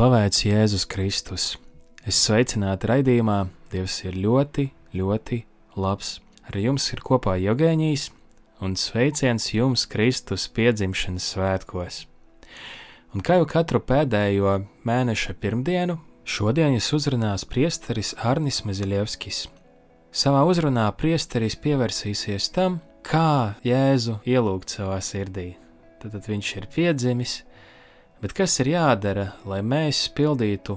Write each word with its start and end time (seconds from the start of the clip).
Slavēts 0.00 0.46
Jēzus 0.46 0.86
Kristus! 0.88 1.42
Es 2.08 2.16
sveicinātu 2.24 2.88
raidījumā, 2.88 3.50
Dievs 3.68 3.98
ir 4.06 4.14
ļoti, 4.16 4.62
ļoti 4.96 5.42
labs. 5.76 6.14
Ar 6.48 6.56
jums 6.56 6.86
ir 6.94 7.02
kopā 7.04 7.34
Jogēņīs 7.36 8.06
un 8.64 8.78
sveiciens 8.80 9.50
jums 9.52 9.84
Kristus 9.92 10.46
piedzimšanas 10.56 11.26
svētkos. 11.34 11.98
Un 13.12 13.20
kā 13.20 13.36
jau 13.42 13.50
katru 13.52 13.82
pēdējo 13.84 14.54
mēneša 14.88 15.36
pirmdienu, 15.36 15.98
šodien 16.24 16.78
jūs 16.78 16.88
uzrunās 16.96 17.44
priesteris 17.44 18.14
Arnis 18.24 18.62
Maziļevskis. 18.64 19.42
Savā 20.16 20.46
uzrunā 20.48 20.88
priesteris 20.96 21.60
pievērsīsies 21.60 22.48
tam, 22.56 22.80
kā 23.04 23.52
Jēzu 23.68 24.16
ielūgt 24.24 24.78
savā 24.80 24.96
sirdī. 25.04 25.50
Tad, 26.00 26.16
tad 26.16 26.32
viņš 26.32 26.56
ir 26.56 26.72
piedzimis, 26.72 27.42
Bet 28.20 28.34
kas 28.36 28.58
ir 28.60 28.68
jādara, 28.74 29.30
lai 29.48 29.62
mēs 29.64 30.02
pildītu 30.12 30.74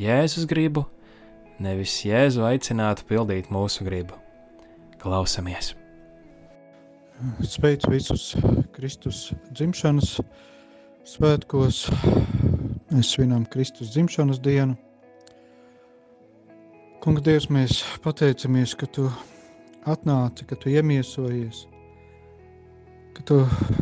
Jēzus 0.00 0.46
gribu, 0.48 0.86
nevis 1.60 1.98
Jēzu 2.06 2.46
aicinātu 2.48 3.04
pildīt 3.10 3.50
mūsu 3.52 3.84
gribu? 3.84 4.16
Klausamies! 5.02 5.74
Sveicu 7.44 7.92
visus 7.92 8.24
Kristus 8.72 9.26
dzimšanas 9.52 10.16
svētkos. 11.12 11.84
Mēs 12.94 13.12
svinām 13.12 13.44
Kristus 13.52 13.92
dzimšanas 13.92 14.40
dienu. 14.40 14.78
Kungs, 17.04 17.20
Dievs, 17.26 17.52
mēs 17.52 17.82
pateicamies, 18.00 18.72
ka 18.72 18.88
Tu 18.88 19.04
atnāci, 19.84 20.48
ka 20.48 20.56
Tu 20.56 20.78
iemiesojies– 20.78 21.66
ka 23.18 23.24
tu 23.26 23.36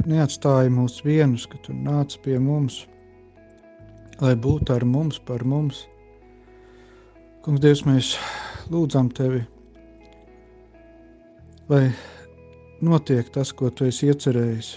neatstāji 0.08 0.70
mūs 0.72 1.02
vienus, 1.04 1.44
ka 1.44 1.58
tu 1.60 1.74
nāc 1.76 2.14
pie 2.24 2.38
mums, 2.40 2.86
lai 4.22 4.32
būtu 4.32 4.72
ar 4.72 4.84
mums, 4.88 5.18
par 5.20 5.42
mums. 5.44 5.82
Kungs, 7.44 7.60
Dievs, 7.60 7.82
mēs 7.84 8.14
lūdzam 8.72 9.10
tevi, 9.12 9.42
lai 11.68 11.82
notiek 12.80 13.28
tas, 13.34 13.52
ko 13.52 13.68
tu 13.68 13.90
esi 13.90 14.08
iecerējis, 14.08 14.70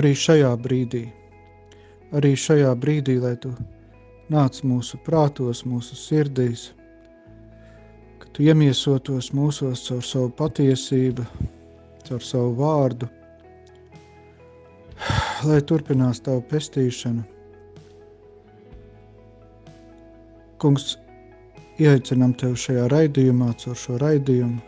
arī 0.00 0.14
šajā 0.24 0.54
brīdī, 0.64 1.04
arī 2.16 2.32
šajā 2.32 2.72
brīdī, 2.80 3.18
lai 3.20 3.34
tu 3.44 3.52
nāc 4.32 4.62
mūsu 4.64 5.02
prātos, 5.04 5.66
mūsu 5.68 6.00
sirdīs, 6.00 6.70
ka 8.24 8.32
tu 8.32 8.48
iemiesotos 8.48 9.34
mūsos 9.36 9.84
caur 9.90 10.02
savu 10.14 10.32
patiesību, 10.40 11.28
caur 12.08 12.24
savu 12.24 12.56
vārdu, 12.56 13.12
lai 15.44 15.58
turpinās 15.62 16.22
tavu 16.24 16.40
pestīšanu. 16.50 17.24
Kungs, 20.62 20.94
ieaicinām 21.82 22.32
tevi 22.40 22.56
šajā 22.56 22.86
raidījumā, 22.92 23.50
caur 23.60 23.76
šo 23.76 23.98
raidījumu. 24.00 24.62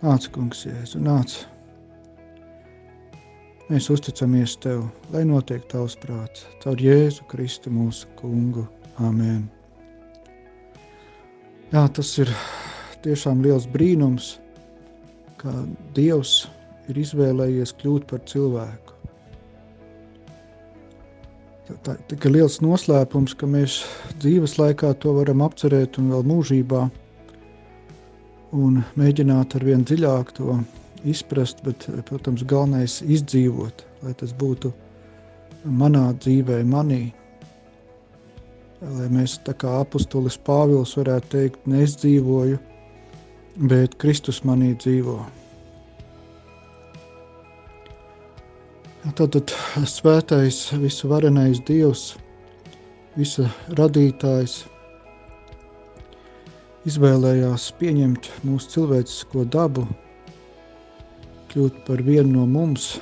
Nāc, 0.00 0.26
kungs, 0.34 0.64
Jēzu, 0.66 0.98
nāc. 1.04 1.36
Mēs 3.70 3.86
uzticamies 3.94 4.56
tev, 4.58 4.82
lai 5.14 5.22
notiek 5.28 5.62
tavs 5.70 5.94
prāts, 6.02 6.48
caur 6.64 6.80
Jēzu 6.82 7.28
Kristu 7.30 7.70
mūsu 7.70 8.10
kungu. 8.18 8.66
Āmen. 9.00 9.46
Jā, 11.70 11.86
tas 11.94 12.10
ir 12.18 12.32
tiešām 13.04 13.44
liels 13.46 13.68
brīnums, 13.70 14.34
ka 15.40 15.54
Dievs 15.96 16.48
ir 16.90 16.98
izvēlējies 17.00 17.72
kļūt 17.78 18.08
par 18.10 18.24
cilvēku. 18.28 18.99
Tā 21.84 21.94
ir 21.94 22.02
tik 22.10 22.26
liels 22.30 22.58
noslēpums, 22.64 23.36
ka 23.38 23.46
mēs 23.46 23.80
dzīves 24.22 24.56
laikā 24.58 24.92
to 25.02 25.14
varam 25.16 25.42
apcerēt 25.44 25.98
un 26.00 26.10
vēl 26.12 26.26
mūžībā 26.26 26.82
un 28.58 28.80
mēģināt 28.98 29.54
ar 29.56 29.66
vien 29.66 29.84
dziļāk 29.86 30.32
to 30.38 30.58
izprast, 31.06 31.62
bet, 31.64 31.86
protams, 32.08 32.42
galvenais 32.44 32.98
izdzīvot, 33.06 33.84
lai 34.04 34.14
tas 34.18 34.34
būtu 34.36 34.72
manā 35.64 36.10
dzīvē, 36.18 36.60
manī. 36.66 37.02
Lai 38.80 39.08
mēs 39.12 39.36
tā 39.44 39.54
kā 39.60 39.80
apustulis 39.82 40.38
Pāvils 40.40 40.96
varētu 40.96 41.32
teikt, 41.34 41.66
neizdzīvoju, 41.68 42.58
bet 43.70 43.96
Kristus 44.00 44.40
manī 44.48 44.72
dzīvo. 49.00 49.14
Tātad 49.16 49.52
svētais, 49.86 50.72
visu 50.80 51.08
varenais 51.08 51.60
Dievs, 51.66 52.16
visa 53.16 53.48
radītājs 53.76 54.66
izvēlējās 56.86 57.72
pieņemt 57.78 58.30
mūsu 58.44 58.70
cilvēcisko 58.70 59.44
dabu, 59.44 59.86
kļūt 61.50 61.84
par 61.86 62.02
vienu 62.02 62.32
no 62.32 62.46
mums, 62.46 63.00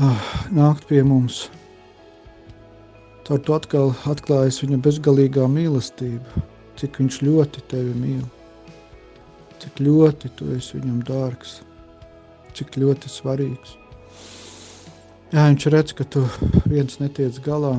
ah, 0.00 0.20
nākt 0.50 0.88
pie 0.88 1.02
mums. 1.02 1.50
Caur 3.24 3.40
to 3.40 3.54
atkal 3.54 3.94
atklājas 4.04 4.60
viņa 4.62 4.82
bezgalīgā 4.84 5.46
mīlestība, 5.48 6.44
cik 6.76 6.98
viņš 7.00 7.22
ļoti 7.24 7.62
tevi 7.68 7.94
mīl, 7.96 8.24
cik 9.60 9.80
ļoti 9.80 10.28
tu 10.36 10.52
esi 10.52 10.76
viņam 10.76 11.00
dārgs 11.08 11.62
cik 12.54 12.78
ļoti 12.80 13.10
svarīgs. 13.10 13.74
Jā, 15.34 15.48
viņš 15.48 15.66
redz, 15.74 15.94
ka 15.98 16.06
tu 16.06 16.22
viens 16.70 17.00
netiec 17.00 17.40
galā, 17.42 17.72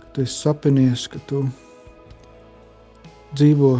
ka 0.00 0.10
tu 0.14 0.22
esi 0.22 0.36
sapinies, 0.36 1.08
ka 1.10 1.18
tu 1.26 1.42
dzīvo 3.34 3.72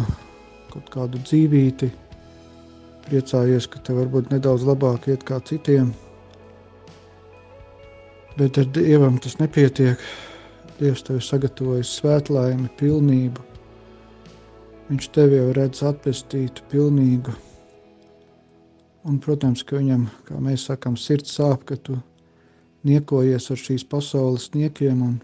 kaut 0.71 0.89
kādu 0.91 1.21
dzīvīti, 1.23 1.91
priecājies, 3.07 3.67
ka 3.71 3.79
tev 3.85 4.01
varbūt 4.01 4.31
nedaudz 4.33 4.65
labāk 4.67 5.07
iet 5.11 5.23
kā 5.27 5.39
citiem, 5.47 5.93
bet 8.39 8.59
ar 8.59 8.67
Dievam 8.75 9.19
tas 9.21 9.37
nepietiek. 9.39 10.03
Dievs 10.81 11.03
tev 11.05 11.19
sagatavojas 11.21 11.91
svētlaimi, 11.99 12.65
pilnību. 12.79 13.43
Viņš 14.87 15.09
tevi 15.13 15.37
jau 15.37 15.51
redz 15.53 15.83
atpestītu, 15.85 16.63
pilnīgu, 16.71 17.35
Un, 19.01 19.17
protams, 19.17 19.63
ka 19.65 19.79
viņam, 19.79 20.05
kā 20.27 20.37
mēs 20.37 20.67
sakām, 20.69 20.93
sirds 20.99 21.33
sāp, 21.33 21.63
ka 21.65 21.77
tu 21.77 21.95
niekojies 22.85 23.49
ar 23.53 23.57
šīs 23.57 23.85
pasaules 23.89 24.51
niekiem 24.53 25.01
un 25.05 25.15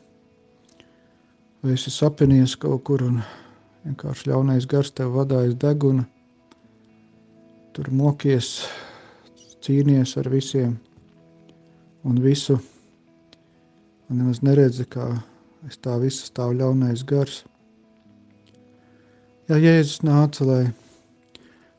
esi 1.67 1.91
sapinies 1.93 2.55
kaut 2.57 2.83
kur 2.87 3.03
un 3.05 3.19
vienkārši 3.83 4.31
ļaunais 4.31 4.65
gars 4.69 4.89
tev 4.95 5.13
vadājas 5.17 5.57
deguna. 5.61 6.07
Tur 7.75 7.91
mokies, 7.93 8.65
cīnies 9.61 10.15
ar 10.17 10.29
visiem 10.33 10.73
un 12.07 12.17
visu. 12.23 12.57
Un 14.07 14.21
nemaz 14.21 14.41
neredzi, 14.41 14.87
kā 14.89 15.09
es 15.67 15.77
tā 15.83 15.97
visu 16.01 16.25
stāv 16.29 16.55
ļaunais 16.57 17.03
gars. 17.05 17.43
Ja 19.51 19.59
Jēzus 19.59 20.01
nāca, 20.07 20.47
lai 20.47 20.61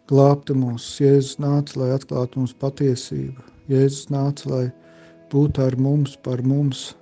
glābtu 0.08 0.56
mūs. 0.56 0.86
Jēzus 1.02 1.38
nāca, 1.42 1.78
lai 1.82 1.92
atklātu 1.96 2.40
mums 2.40 2.54
patiesību. 2.58 3.44
Jēzus 3.68 4.08
nāca, 4.12 4.48
lai 4.50 4.64
būtu 5.32 5.64
ar 5.64 5.76
mums, 5.76 6.16
par 6.24 6.42
mums, 6.42 6.92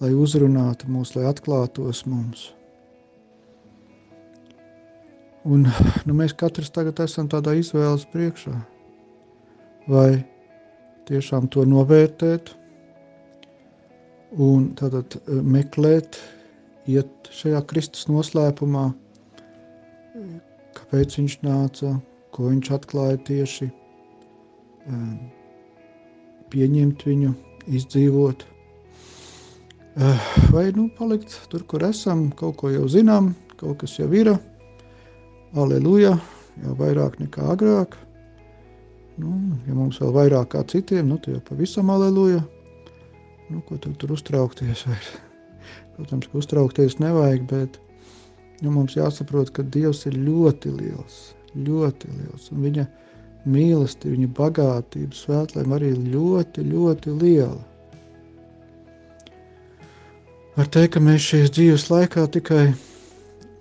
lai 0.00 0.12
uzrunātu 0.16 0.90
mūs, 0.92 1.14
lai 1.16 1.28
atklātos 1.30 2.04
mums. 2.08 2.50
Un 5.48 5.64
nu, 6.04 6.16
mēs 6.16 6.34
katrs 6.36 6.68
tagad 6.72 7.00
esam 7.00 7.28
tādā 7.32 7.54
izvēles 7.56 8.04
priekšā. 8.12 8.52
Vai 9.88 10.20
tiešām 11.08 11.48
to 11.50 11.64
novērtēt 11.64 12.52
un 14.36 14.68
tātad 14.78 15.16
eh, 15.16 15.40
meklēt, 15.40 16.20
iet 16.90 17.32
šajā 17.32 17.64
Kristus 17.70 18.06
noslēpumā, 18.10 18.90
kāpēc 20.76 21.16
viņš 21.18 21.36
nāca, 21.46 21.96
ko 22.34 22.50
viņš 22.50 22.70
atklāja 22.76 23.20
tieši, 23.28 23.70
um, 24.90 25.14
pieņemt 26.52 27.06
viņu, 27.06 27.32
izdzīvot, 27.70 28.44
uh, 30.00 30.28
vai 30.54 30.66
nu 30.76 30.88
palikt 30.98 31.36
tur, 31.52 31.64
kur 31.70 31.84
esam, 31.86 32.28
kaut 32.36 32.58
ko 32.62 32.72
jau 32.74 32.86
zinām, 32.90 33.32
kaut 33.60 33.82
kas 33.82 33.98
jau 33.98 34.08
ir, 34.16 34.32
aleluja, 35.58 36.14
jau 36.64 36.76
vairāk 36.78 37.18
nekā 37.22 37.50
agrāk. 37.54 37.98
Nu, 39.20 39.34
ja 39.66 39.74
mums 39.76 39.98
vēl 40.00 40.14
vairāk 40.14 40.54
kā 40.54 40.62
citiem, 40.70 41.10
nu, 41.10 41.18
tad 41.20 41.34
jau 41.34 41.42
pavisam 41.50 41.90
aleluja. 41.92 42.40
Nu, 43.50 43.60
ko 43.66 43.76
tu 43.82 43.90
tur 43.98 44.14
uztraukties? 44.14 44.86
Vai? 44.88 44.98
Protams, 45.96 46.28
ka 46.30 46.38
uztraukties 46.40 47.00
nevajag, 47.02 47.44
bet 47.50 47.80
nu, 48.62 48.70
mums 48.72 48.96
jāsaprot, 48.96 49.50
ka 49.52 49.66
Dievs 49.66 50.06
ir 50.08 50.16
ļoti 50.16 50.72
liels, 50.76 51.18
ļoti 51.56 52.10
liels. 52.14 52.50
Un 52.54 52.64
viņa 52.66 52.86
mīlestība, 53.48 54.16
viņa 54.16 54.30
bagātība, 54.36 55.16
svētlēm 55.16 55.74
arī 55.76 55.94
ļoti, 55.96 56.64
ļoti 56.70 57.16
liela. 57.22 57.60
Var 60.56 60.68
teikt, 60.74 60.96
ka 60.96 61.00
mēs 61.00 61.24
šīs 61.24 61.52
dzīves 61.56 61.86
laikā 61.92 62.26
tikai 62.34 62.64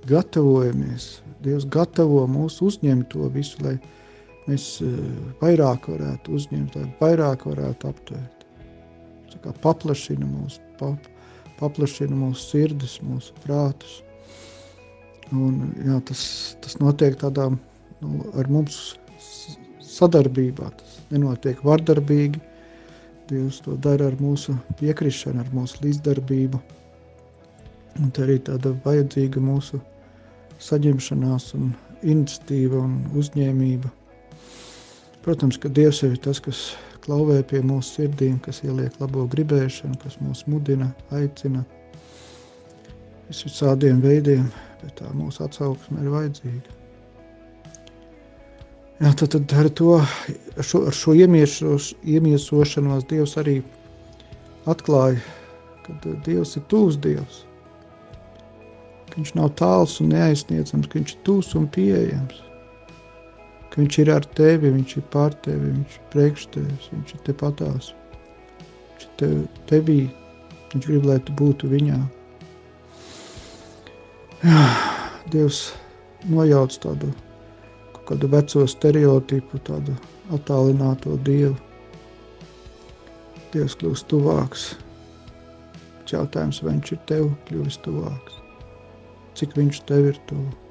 gatavojamies. 0.10 1.20
Dievs 1.46 1.68
gatavo 1.72 2.26
mūs 2.28 2.58
uzņemt 2.66 3.08
to 3.14 3.30
visu, 3.32 3.62
lai 3.64 3.78
mēs 4.50 4.66
eh, 4.84 4.98
vairāk 5.40 5.88
varētu 5.92 6.36
uzņemt, 6.36 6.76
lai 6.76 6.90
vairāk 7.00 7.46
varētu 7.48 7.94
aptvert. 7.94 8.46
Tā 9.30 9.40
kā 9.44 9.54
paplašina 9.64 10.28
mūsu, 10.28 10.60
pap, 10.80 11.06
paplašina 11.62 12.18
mūsu 12.18 12.50
sirdis, 12.50 12.98
mūsu 13.06 13.38
prātus. 13.46 14.00
Un, 15.30 15.70
jā, 15.86 16.00
tas, 16.10 16.24
tas 16.64 16.80
notiek 16.82 17.16
tādā 17.22 17.52
nu, 18.02 18.24
ar 18.40 18.50
mums 18.52 18.80
sadarbībā. 19.84 20.72
Tas 20.80 20.98
nenotiek 21.14 21.62
vardarbīgi. 21.66 22.42
Dievs 23.30 23.60
to 23.66 23.76
dara 23.78 24.08
ar 24.10 24.18
mūsu 24.22 24.56
piekrišanu, 24.80 25.44
ar 25.44 25.54
mūsu 25.54 25.84
līdzdarbību. 25.84 26.62
Un 28.00 28.12
tā 28.16 28.26
arī 28.26 28.40
tāda 28.48 28.74
vajadzīga 28.86 29.42
mūsu 29.44 29.82
saņemšanās 30.64 31.52
un 31.58 31.72
iniciatīva 32.02 32.80
un 32.82 32.96
uzņēmība. 33.20 33.92
Protams, 35.26 35.60
ka 35.62 35.70
Dievs 35.70 36.02
ir 36.08 36.16
tas, 36.24 36.40
kas 36.42 36.64
klauvē 37.04 37.42
pie 37.46 37.62
mūsu 37.66 38.00
sirdīm, 38.00 38.40
kas 38.46 38.64
ieliek 38.66 38.96
labo 39.02 39.28
gribēšanu, 39.30 40.00
kas 40.02 40.18
mūs 40.24 40.46
mudina, 40.50 40.90
aicina 41.14 41.66
visādiem 43.30 44.02
veidiem, 44.02 44.50
bet 44.82 44.98
tā 45.04 45.14
mūsu 45.14 45.46
atsauksme 45.46 46.02
ir 46.02 46.14
vajadzīga. 46.16 46.79
Jā, 49.00 49.14
tad, 49.16 49.32
tad 49.36 49.54
ar, 49.56 49.70
to, 49.80 50.00
šo, 50.60 50.84
ar 50.90 50.96
šo 50.96 51.16
iemiesošanos 51.16 53.06
Dievs 53.08 53.38
arī 53.40 53.60
atklāja, 54.68 55.22
ka 55.86 56.18
Dievs 56.26 56.58
ir 56.60 56.66
tūs 56.72 57.00
Dievs. 57.00 57.46
Ka 59.10 59.16
viņš 59.22 59.34
nav 59.40 59.56
tāls 59.60 59.98
un 60.04 60.12
neaizsniedzams, 60.14 60.92
ka 60.92 61.00
viņš 61.00 61.16
ir 61.16 61.26
tūs 61.30 61.56
un 61.58 61.72
pieejams 61.72 62.44
ka 63.70 63.82
viņš 63.82 63.98
ir 64.02 64.10
ar 64.14 64.26
tevi, 64.38 64.72
viņš 64.74 64.96
ir 64.98 65.06
pār 65.14 65.36
tevi, 65.46 65.74
viņš 65.76 65.98
ir 65.98 66.06
priekš 66.14 66.46
tevis, 66.56 66.90
viņš 66.94 67.14
ir 67.16 67.24
tepatās. 67.28 67.92
Viņš 68.60 69.06
ir 69.06 69.12
tev, 69.22 69.36
tevī, 69.70 70.00
viņš 70.74 70.88
grib, 70.90 71.06
lai 71.10 71.20
tu 71.26 71.36
būtu 71.38 71.70
viņā. 71.72 72.00
Jā, 74.44 74.64
Dievs 75.34 75.62
nojauc 76.28 76.76
tādu 76.82 77.14
kādu 78.10 78.30
veco 78.32 78.66
stereotipu, 78.68 79.62
tādu 79.68 79.96
attālināto 80.34 81.18
Dievu. 81.26 81.56
Dievs 83.54 83.78
kļūst 83.80 84.08
tuvāks. 84.12 84.70
Jautājums, 86.10 86.64
vai 86.66 86.74
viņš 86.74 86.92
ir 86.96 87.00
tev 87.10 87.28
kļuvis 87.46 87.78
tuvāks? 87.86 88.40
Cik 89.38 89.54
viņš 89.58 89.84
tev 89.90 90.10
ir 90.10 90.18
tuvāks? 90.30 90.66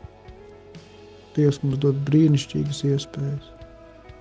Dievs 1.38 1.61
mums 1.62 1.79
dod 1.79 1.99
brīnišķīgas 2.08 2.81
iespējas, 2.88 3.50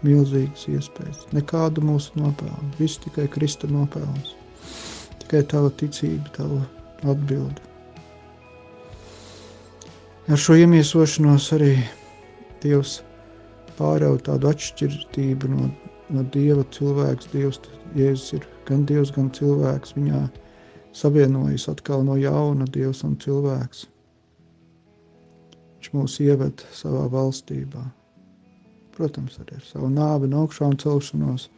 milzīgas 0.06 0.68
iespējas. 0.70 1.24
Nekādu 1.34 1.82
mūsu 1.82 2.14
nopelnu, 2.20 2.70
viss 2.78 3.02
tikai 3.02 3.26
Krista 3.34 3.70
nopelns. 3.72 4.36
Tikai 5.24 5.42
tava 5.50 5.72
ticība, 5.82 6.30
tava 6.38 6.62
atbilde. 7.10 7.58
Ar 10.30 10.38
šo 10.44 10.60
iemiesošanos 10.62 11.50
arī 11.58 11.72
Dievs 12.64 13.02
pārauj 13.78 14.22
tādu 14.28 14.50
atšķirtību 14.52 15.52
no, 15.54 15.70
no 16.14 16.24
Dieva 16.34 16.66
cilvēks. 16.76 17.30
Dievs, 17.34 17.62
Jēzus 17.98 18.38
ir 18.40 18.48
gan 18.70 18.86
Dievs, 18.90 19.14
gan 19.16 19.30
cilvēks. 19.36 19.96
Viņā 19.98 20.24
savienojas 20.98 21.68
atkal 21.72 22.06
no 22.08 22.18
jauna 22.20 22.68
Dievs 22.74 23.04
un 23.08 23.16
cilvēks. 23.22 23.86
Viņš 25.78 25.94
mūs 25.94 26.18
ieved 26.26 26.64
savā 26.76 27.06
valstībā. 27.14 27.84
Protams, 28.98 29.38
arī 29.44 29.60
ar 29.60 29.66
savu 29.68 29.92
nāvi 29.94 30.26
un 30.26 30.40
augšām 30.40 30.74
celšanos, 30.82 31.52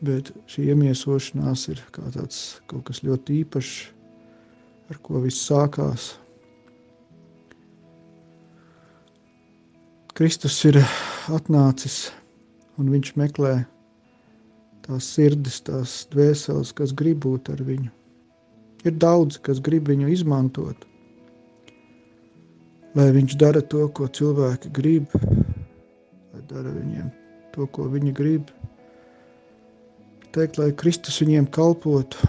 bet 0.00 0.30
šī 0.48 0.70
iemiesošanās 0.72 1.66
ir 1.74 1.82
kā 1.92 2.06
tāds 2.14 2.38
kaut 2.70 2.86
kas 2.88 3.02
ļoti 3.04 3.42
īpašs, 3.42 3.74
ar 4.88 5.00
ko 5.04 5.20
viss 5.26 5.44
sākās. 5.44 6.14
Kristus 10.18 10.56
ir 10.66 10.74
atnācis 11.30 12.08
un 12.82 12.88
viņš 12.90 13.10
meklē 13.20 13.52
tās 14.82 15.06
sirdis, 15.14 15.60
tās 15.62 15.92
dvēseles, 16.10 16.72
kas 16.74 16.90
grib 16.98 17.20
būt 17.22 17.52
ar 17.52 17.62
viņu. 17.62 17.92
Ir 18.82 18.96
daudz, 18.98 19.36
kas 19.46 19.60
grib 19.62 19.86
viņu 19.86 20.08
izmantot, 20.10 20.82
lai 22.98 23.06
viņš 23.14 23.36
dara 23.38 23.62
to, 23.62 23.84
ko 23.94 24.08
cilvēki 24.18 24.72
grib, 24.80 25.14
lai 25.22 26.42
dara 26.50 26.74
viņiem 26.74 27.14
to, 27.54 27.68
ko 27.78 27.86
viņi 27.92 28.16
grib. 28.18 28.50
Teikt, 30.34 30.58
lai 30.58 30.72
Kristus 30.82 31.20
viņiem 31.22 31.46
kalpotu. 31.54 32.26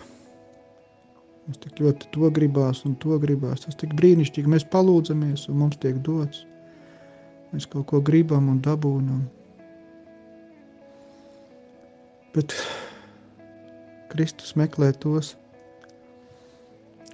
Mums 1.47 1.65
tik 1.65 1.81
ļoti 1.81 2.13
to 2.13 2.29
gribās 2.37 2.85
un 2.85 2.93
to 3.01 3.17
gribās. 3.25 3.65
Tas 3.65 3.81
tik 3.81 3.97
brīnišķīgi. 3.97 4.53
Mēs 4.53 4.69
palūdzamies 4.69 5.49
un 5.49 5.63
mums 5.63 5.81
tiek 5.81 5.97
dots. 6.05 6.45
Mēs 7.53 7.67
kaut 7.69 7.87
ko 7.89 8.01
gribam 8.05 8.49
un 8.51 8.59
dabūnam. 8.65 9.21
Bet 12.35 12.53
Kristus 14.11 14.53
meklē 14.59 14.91
tos, 15.01 15.33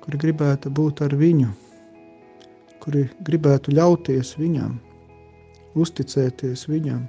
kuri 0.03 0.19
gribētu 0.25 0.71
būt 0.75 1.05
ar 1.05 1.15
viņu 1.15 1.53
kuri 2.85 3.07
gribētu 3.25 3.73
ļauties 3.73 4.35
viņam, 4.37 4.75
uzticēties 5.81 6.67
viņam, 6.69 7.01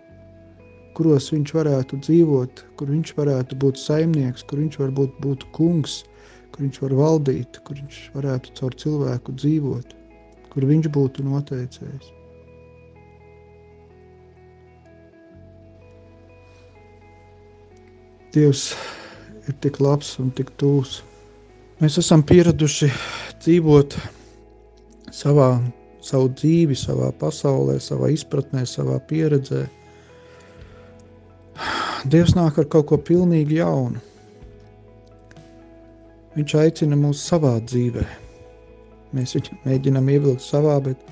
kuros 0.96 1.28
viņš 1.34 1.52
varētu 1.52 2.00
dzīvot, 2.00 2.62
kur 2.80 2.92
viņš 2.94 3.12
varētu 3.18 3.58
būt 3.60 3.82
saimnieks, 3.82 4.46
kur 4.48 4.62
viņš 4.62 4.80
var 4.80 4.94
būt, 4.96 5.20
būt 5.20 5.44
kungs, 5.58 5.98
kur 6.54 6.64
viņš 6.64 6.80
var 6.86 6.96
valdīt, 7.02 7.60
kur 7.68 7.76
viņš 7.82 8.02
varētu 8.16 8.56
caur 8.56 8.78
cilvēku 8.84 9.36
dzīvot, 9.36 9.96
kur 10.54 10.70
viņš 10.72 10.88
būtu 10.96 11.28
noteicējis. 11.28 12.15
Dievs 18.36 18.74
ir 19.48 19.54
tik 19.64 19.78
labs 19.80 20.10
un 20.20 20.28
tik 20.36 20.50
tūs. 20.60 20.98
Mēs 21.80 21.94
esam 22.02 22.20
pieraduši 22.20 22.90
dzīvot 23.40 23.94
savā, 25.16 25.46
savu 26.04 26.28
dzīvi, 26.34 26.76
savā 26.76 27.08
pasaulē, 27.16 27.78
savā 27.80 28.10
izpratnē, 28.12 28.66
savā 28.68 28.98
pieredzē. 29.08 29.62
Dievs 32.12 32.36
nāk 32.36 32.60
ar 32.60 32.68
kaut 32.74 32.90
ko 32.90 32.98
pilnīgi 33.00 33.56
jaunu. 33.62 34.04
Viņš 36.36 36.58
aicina 36.60 37.00
mūs 37.00 37.24
savā 37.24 37.54
dzīvē. 37.64 38.04
Mēs 39.16 39.32
viņu 39.38 39.62
mēģinām 39.64 40.12
ievilkt 40.12 40.44
savā, 40.44 40.76
bet 40.84 41.08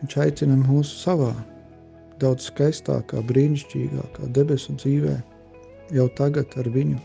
viņš 0.00 0.16
aicina 0.24 0.56
mūsu 0.64 0.96
savā, 1.02 1.34
daudz 2.24 2.48
skaistākā, 2.48 3.20
brīnišķīgākā 3.28 4.32
debesu 4.32 4.80
dzīvē, 4.80 5.20
jau 5.92 6.06
tagad 6.16 6.54
ar 6.60 6.68
viņu. 6.72 7.00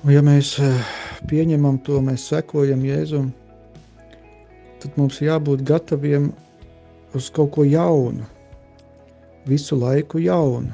Un 0.00 0.12
ja 0.14 0.22
mēs 0.24 0.54
eh, 0.64 0.92
pieņemam 1.28 1.78
to, 1.84 2.00
mēs 2.00 2.24
sekojam 2.30 2.82
Jēzum, 2.86 3.30
tad 4.80 4.96
mums 4.96 5.20
jābūt 5.20 5.62
gataviem 5.68 6.30
uz 7.14 7.28
kaut 7.34 7.52
ko 7.56 7.66
jaunu, 7.68 8.24
visu 9.46 9.76
laiku 9.76 10.22
jaunu. 10.24 10.72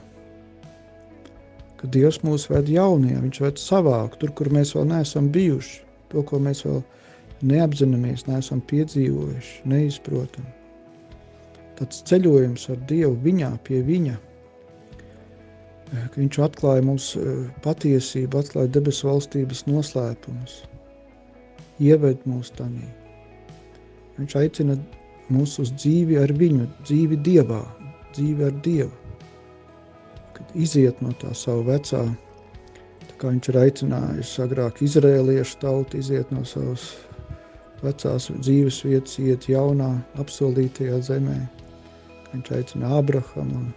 Kad 1.76 1.92
Dievs 1.92 2.22
mūs 2.24 2.46
ved 2.48 2.70
jaunajā, 2.72 3.18
Viņš 3.20 3.40
ved 3.42 3.58
savāk, 3.60 4.14
tur, 4.20 4.32
kur 4.32 4.48
mēs 4.54 4.72
vēl 4.76 4.86
neesam 4.94 5.28
bijuši, 5.32 5.82
to, 6.12 6.22
ko 6.22 6.38
mēs 6.40 6.62
vēl 6.64 6.80
neapzināmies, 7.44 8.24
neesam 8.30 8.62
piedzīvojuši, 8.70 9.58
neizprotam. 9.68 10.46
Tāds 11.76 12.00
ceļojums 12.08 12.70
ar 12.72 12.80
Dievu 12.88 13.18
viņā, 13.26 13.50
pie 13.66 13.82
viņa. 13.84 14.16
Ka 15.90 16.18
viņš 16.18 16.38
atklāja 16.46 16.84
mums 16.86 17.12
patiesību, 17.64 18.42
atklāja 18.42 18.72
debesu 18.74 19.08
valstības 19.10 19.64
noslēpumus, 19.68 20.60
ieved 21.82 22.22
mūs 22.28 22.52
tanī. 22.58 22.86
Viņš 24.16 24.36
aicina 24.40 24.76
mūs 25.32 25.58
uz 25.62 25.72
dzīvi 25.76 26.18
ar 26.22 26.32
viņu, 26.32 26.66
dzīvi 26.86 27.18
Dievā, 27.26 27.62
dzīvi 28.16 28.46
ar 28.48 28.54
Dievu. 28.64 28.92
Kad 30.36 30.54
iziet 30.54 31.00
no 31.04 31.12
tā 31.20 31.32
savu 31.36 31.66
vecā, 31.68 32.02
tā 33.06 33.18
kā 33.20 33.32
viņš 33.32 33.50
ir 33.52 33.58
aicinājis 33.62 34.36
agrāk 34.44 34.82
izrēliešu 34.84 35.60
tautu 35.62 36.00
iziet 36.00 36.32
no 36.34 36.44
savas 36.48 36.90
vecās 37.84 38.30
dzīves 38.32 38.82
vietas, 38.88 39.18
iet 39.20 39.48
jaunā, 39.52 39.90
apsolītajā 40.20 41.00
zemē. 41.10 41.40
Viņš 42.32 42.54
aicina 42.56 42.96
Abrahamu 42.98 43.60
un 43.62 43.74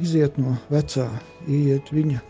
iziet 0.00 0.38
no 0.40 0.56
vecā, 0.70 1.08
iet 1.48 1.90
viņa. 1.92 2.20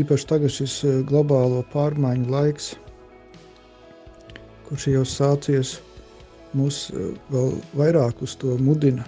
Īpaši 0.00 0.26
tagad 0.26 0.50
šis 0.50 0.76
eh, 0.82 1.02
globālo 1.06 1.60
pārmaiņu 1.70 2.30
laiks, 2.32 2.72
kurš 4.66 4.88
jau 4.90 5.04
sācies, 5.06 5.76
mūs 6.58 6.88
eh, 6.90 7.12
vēl 7.30 7.52
vairāk 7.78 8.24
uz 8.26 8.34
to 8.40 8.56
mudina. 8.58 9.06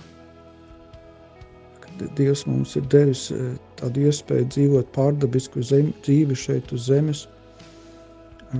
Kad 1.82 2.04
Dievs 2.18 2.44
mums 2.46 2.76
ir 2.78 2.86
devis 2.92 3.28
eh, 3.34 3.56
tādu 3.80 4.06
iespēju 4.06 4.50
dzīvot 4.54 4.92
pārdabisku 4.94 5.64
zem, 5.66 5.90
dzīvi 6.06 6.38
šeit 6.38 6.70
uz 6.76 6.86
zemes, 6.86 7.26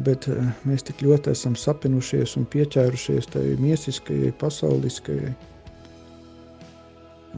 bet 0.03 0.27
mēs 0.67 0.83
tik 0.83 1.05
ļoti 1.07 1.31
esam 1.31 1.55
sapinušies 1.57 2.35
un 2.41 2.49
pieķērušies 2.51 3.31
tai 3.31 3.45
miesiskajai, 3.63 4.33
pasauliskajai, 4.41 5.31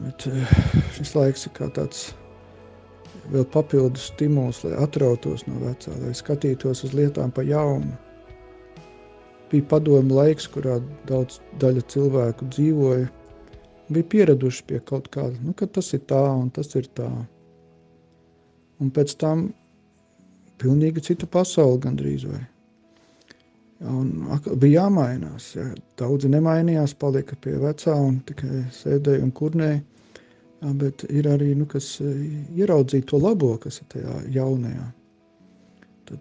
Bet 0.05 0.27
eh, 0.29 0.57
šis 0.95 1.15
laiks 1.17 1.47
ir 1.47 1.55
kā 1.57 1.69
tāds 1.75 2.09
vēl 3.33 3.45
papildus 3.53 4.09
stimuls, 4.13 4.63
lai 4.65 4.77
atrautos 4.83 5.45
no 5.47 5.59
vecā, 5.61 5.93
lai 6.01 6.13
skatītos 6.17 6.83
uz 6.87 6.95
lietām 6.97 7.33
pa 7.35 7.45
jaunu. 7.45 7.93
Bija 9.49 9.65
padomu 9.69 10.19
laiks, 10.19 10.47
kurā 10.49 10.77
daudz 11.09 11.39
daļa 11.61 11.83
cilvēku 11.89 12.49
dzīvoja, 12.53 13.07
bija 13.89 14.09
pieraduši 14.13 14.65
pie 14.69 14.81
kaut 14.85 15.09
kāda, 15.13 15.33
nu, 15.41 15.55
ka 15.57 15.67
tas 15.67 15.89
ir 15.97 16.03
tā 16.09 16.21
un 16.35 16.51
tas 16.53 16.69
ir 16.77 16.89
tā. 16.97 17.09
Un 18.79 18.93
pēc 18.95 19.15
tam 19.19 19.49
pilnīgi 20.61 21.03
cita 21.09 21.27
pasaule 21.27 21.81
gandrīz 21.83 22.27
vai. 22.29 22.43
Un 23.79 24.09
bija 24.59 24.83
jāmainās. 24.83 25.53
Ja. 25.55 25.69
Daudzi 25.99 26.27
nemainījās, 26.31 26.97
palika 26.99 27.37
pie 27.39 27.55
vecā 27.61 27.95
un 27.95 28.17
tikai 28.27 28.65
sēdēja 28.75 29.23
un 29.23 29.31
kurnēja. 29.31 29.79
Ja, 30.59 30.73
bet 30.75 31.05
ir 31.07 31.29
arī, 31.31 31.53
nu, 31.55 31.63
kas 31.71 31.93
e, 32.03 32.11
ieraudzīja 32.59 33.07
to 33.07 33.21
labo, 33.23 33.53
kas 33.63 33.79
ir 33.79 33.87
tajā 33.93 34.17
jaunajā. 34.35 34.89
Tad 36.09 36.19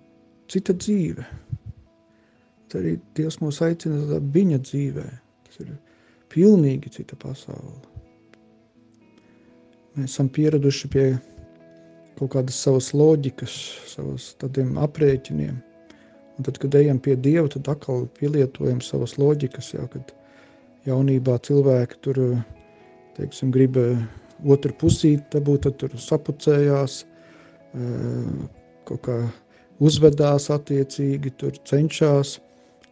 cita 0.55 0.77
dzīve. 0.79 1.27
Tad 2.69 2.79
arī 2.79 2.95
Dievs 3.19 3.41
mūs 3.43 3.59
aicina 3.67 4.23
viņa 4.23 4.63
dzīvē. 4.63 5.07
Tas 5.49 5.63
ir 5.65 5.75
pilnīgi 6.31 6.95
cita 6.95 7.19
pasaule. 7.19 7.81
Mēs 9.99 10.13
esam 10.13 10.31
pieraduši 10.31 10.93
pie 10.95 11.09
kaut 12.21 12.37
kādas 12.37 12.63
savas 12.63 12.93
loģikas, 12.95 13.57
savas 13.91 14.37
tādiem 14.39 14.79
aprēķiniem 14.79 15.59
Un 16.39 16.47
tad, 16.47 16.59
kad 16.63 16.75
ejam 16.79 17.01
pie 17.03 17.17
Dieva, 17.19 17.49
tad 17.51 17.67
atkal 17.71 18.07
pielietojam 18.19 18.79
savas 18.85 19.17
loģikas, 19.19 19.73
jā, 19.75 19.85
kad 19.91 20.13
jaunībā 20.87 21.35
cilvēki 21.43 21.99
tur, 22.07 22.21
teiksim, 23.17 23.51
grib 23.55 23.77
eh, 23.81 23.99
otru 24.47 24.75
pusīt, 24.79 25.25
dabūt, 25.35 25.67
tad 25.67 25.79
tur 25.81 25.97
sapucējās, 25.99 27.01
eh, 27.75 28.29
kaut 28.87 29.03
kā 29.09 29.17
uzvedās 29.83 30.47
attiecīgi, 30.55 31.35
tur 31.43 31.59
cenšas 31.67 32.37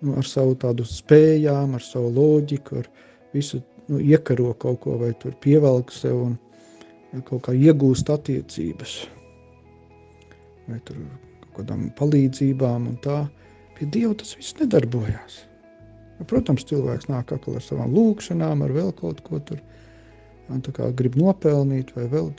nu, 0.03 0.17
ar 0.19 0.27
savu 0.27 0.57
tādu 0.59 0.87
spējām, 0.87 1.77
ar 1.79 1.85
savu 1.85 2.11
loģiku, 2.17 2.83
ar 2.83 2.91
visu 3.35 3.63
nu, 3.87 4.01
iekaro 4.03 4.53
kaut 4.59 4.83
ko 4.85 4.97
vai 5.01 5.13
tur 5.23 5.37
pievelk 5.43 5.95
sev 5.95 6.19
un 6.25 6.35
ja, 7.13 7.23
kaut 7.23 7.47
kā 7.47 7.55
iegūst 7.55 8.11
attiecības. 8.13 8.99
Vai 10.67 10.83
tur 10.83 10.99
kādām 11.57 11.89
palīdzībām 11.99 12.89
un 12.93 12.97
tā. 13.05 13.25
Pie 13.77 13.89
Dieva 13.93 14.15
tas 14.17 14.37
viss 14.39 14.57
nedarbojās. 14.61 15.43
Protams, 16.31 16.65
cilvēks 16.69 17.11
nāk 17.11 17.35
atkal 17.35 17.59
ar 17.59 17.65
savām 17.65 17.93
lūkšanām, 17.93 18.63
ar 18.65 18.73
vēl 18.73 18.95
kaut 18.97 19.21
ko 19.27 19.41
tur, 19.45 19.61
kā 20.49 20.89
grib 20.97 21.19
nopelnīt 21.21 21.93
vai 21.97 22.07
vēl. 22.13 22.31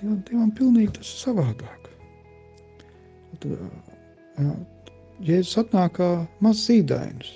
Dievam, 0.00 0.18
dievam 0.26 0.50
pilnīgi 0.56 0.96
tas 0.98 1.12
ir 1.12 1.22
savādāk. 1.28 1.86
Tad, 3.40 3.54
jā, 4.40 4.56
Jēzus 5.20 5.60
atnāk 5.60 5.98
kā 6.00 6.10
mazs 6.40 6.66
zīdainis. 6.70 7.32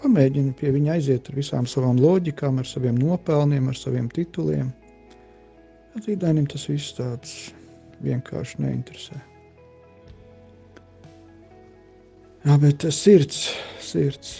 Pamēģina 0.00 0.54
pie 0.58 0.70
viņa 0.74 0.94
aiziet 0.94 1.28
ar 1.30 1.38
visām 1.38 1.66
savām 1.70 1.98
loģikām, 2.00 2.60
ar 2.60 2.68
saviem 2.68 2.98
nopelniem, 3.00 3.68
ar 3.70 3.78
saviem 3.78 4.08
tituliem. 4.12 4.70
Zīdainim 6.04 6.46
tas 6.50 6.66
viss 6.68 6.94
tāds 6.98 7.36
vienkārši 8.02 8.60
neinteresē. 8.64 9.20
Jā, 12.44 12.58
bet 12.60 12.84
sirds, 12.92 13.46
sirds. 13.80 14.36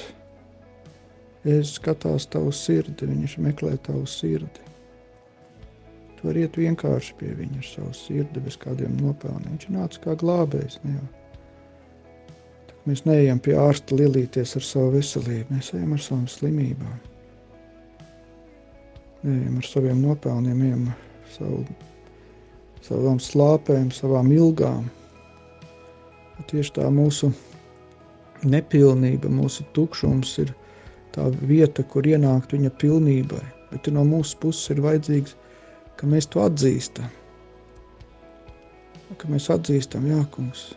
Es 1.45 1.75
skatās 1.79 2.27
tavu 2.33 2.53
sirdi, 2.53 3.07
viņš 3.09 3.39
meklē 3.45 3.77
tavu 3.85 4.05
sirdi. 4.09 4.65
Tu 6.17 6.29
vari 6.29 6.45
iet 6.45 6.57
vienkārši 6.57 7.17
pie 7.21 7.31
viņa 7.37 7.61
ar 7.61 7.69
savu 7.69 7.93
sirdi, 7.97 8.43
bez 8.45 8.57
kādiem 8.61 8.97
nopelniem. 9.01 9.55
Viņš 9.55 9.69
nāca 9.73 10.03
kā 10.05 10.17
glābējs. 10.21 10.79
Ne 10.85 10.99
jau. 10.99 11.09
Mēs 12.85 13.07
neejam 13.09 13.41
pie 13.41 13.57
ārsta 13.57 13.97
lielīties 13.97 14.57
ar 14.59 14.65
savu 14.65 14.93
veselību, 14.99 15.57
mēs 15.57 15.73
ejam 15.73 15.97
ar 15.97 16.05
savām 16.05 16.29
slimībām. 16.29 17.01
Neejam 19.25 19.57
ar 19.61 19.69
saviem 19.69 20.05
nopelniem, 20.05 20.65
ejam 20.69 20.87
ar 20.93 21.31
savu 21.33 21.65
savām 22.85 23.21
slāpēm, 23.23 23.89
savām 23.95 24.31
ilgām. 24.35 24.89
Tieši 26.51 26.75
tā 26.79 26.89
mūsu 26.93 27.31
nepilnība, 28.45 29.31
mūsu 29.33 29.65
tukšums 29.77 30.35
ir 30.43 30.53
tā 31.15 31.29
vieta, 31.49 31.85
kur 31.89 32.07
ienākt 32.07 32.53
viņa 32.57 32.73
pilnībai. 32.83 33.45
Bet 33.71 33.89
no 33.95 34.05
mūsu 34.07 34.37
puses 34.43 34.75
ir 34.75 34.83
vajadzīgs, 34.85 35.37
ka 35.99 36.11
mēs 36.11 36.29
to 36.31 36.43
atzīstam. 36.45 37.09
Ka 39.19 39.31
mēs 39.31 39.47
atzīstam, 39.55 40.09
jā, 40.11 40.21
kungs, 40.35 40.73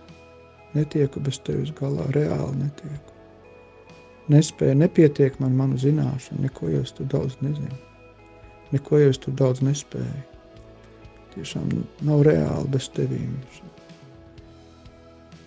netieku 0.77 1.23
bez 1.25 1.41
tevis 1.43 1.73
galā, 1.75 2.05
reāli 2.15 2.61
netieku. 2.61 3.15
Nespēja, 4.31 4.77
nepietiek 4.77 5.39
man 5.41 5.55
manu 5.57 5.79
zināšanu, 5.81 6.45
neko 6.45 6.71
jau 6.71 6.85
es 6.85 6.93
tur 6.93 7.09
daudz 7.11 7.37
nezinu. 7.41 7.83
Neko 8.75 8.99
jau 9.01 9.13
es 9.13 9.21
tur 9.23 9.35
daudz 9.39 9.63
nespēju 9.63 10.36
tiešām 11.37 11.69
nav 12.07 12.23
reāli 12.27 12.67
bez 12.73 12.89
tevīm. 12.95 13.33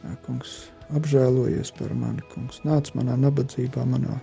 Jā, 0.00 0.14
kungs, 0.24 0.52
apžēlojies 0.96 1.70
par 1.76 1.90
mani, 1.98 2.22
kungs. 2.32 2.62
Nāc 2.64 2.92
manā 2.96 3.14
nabadzībā, 3.20 3.82
manā 3.88 4.16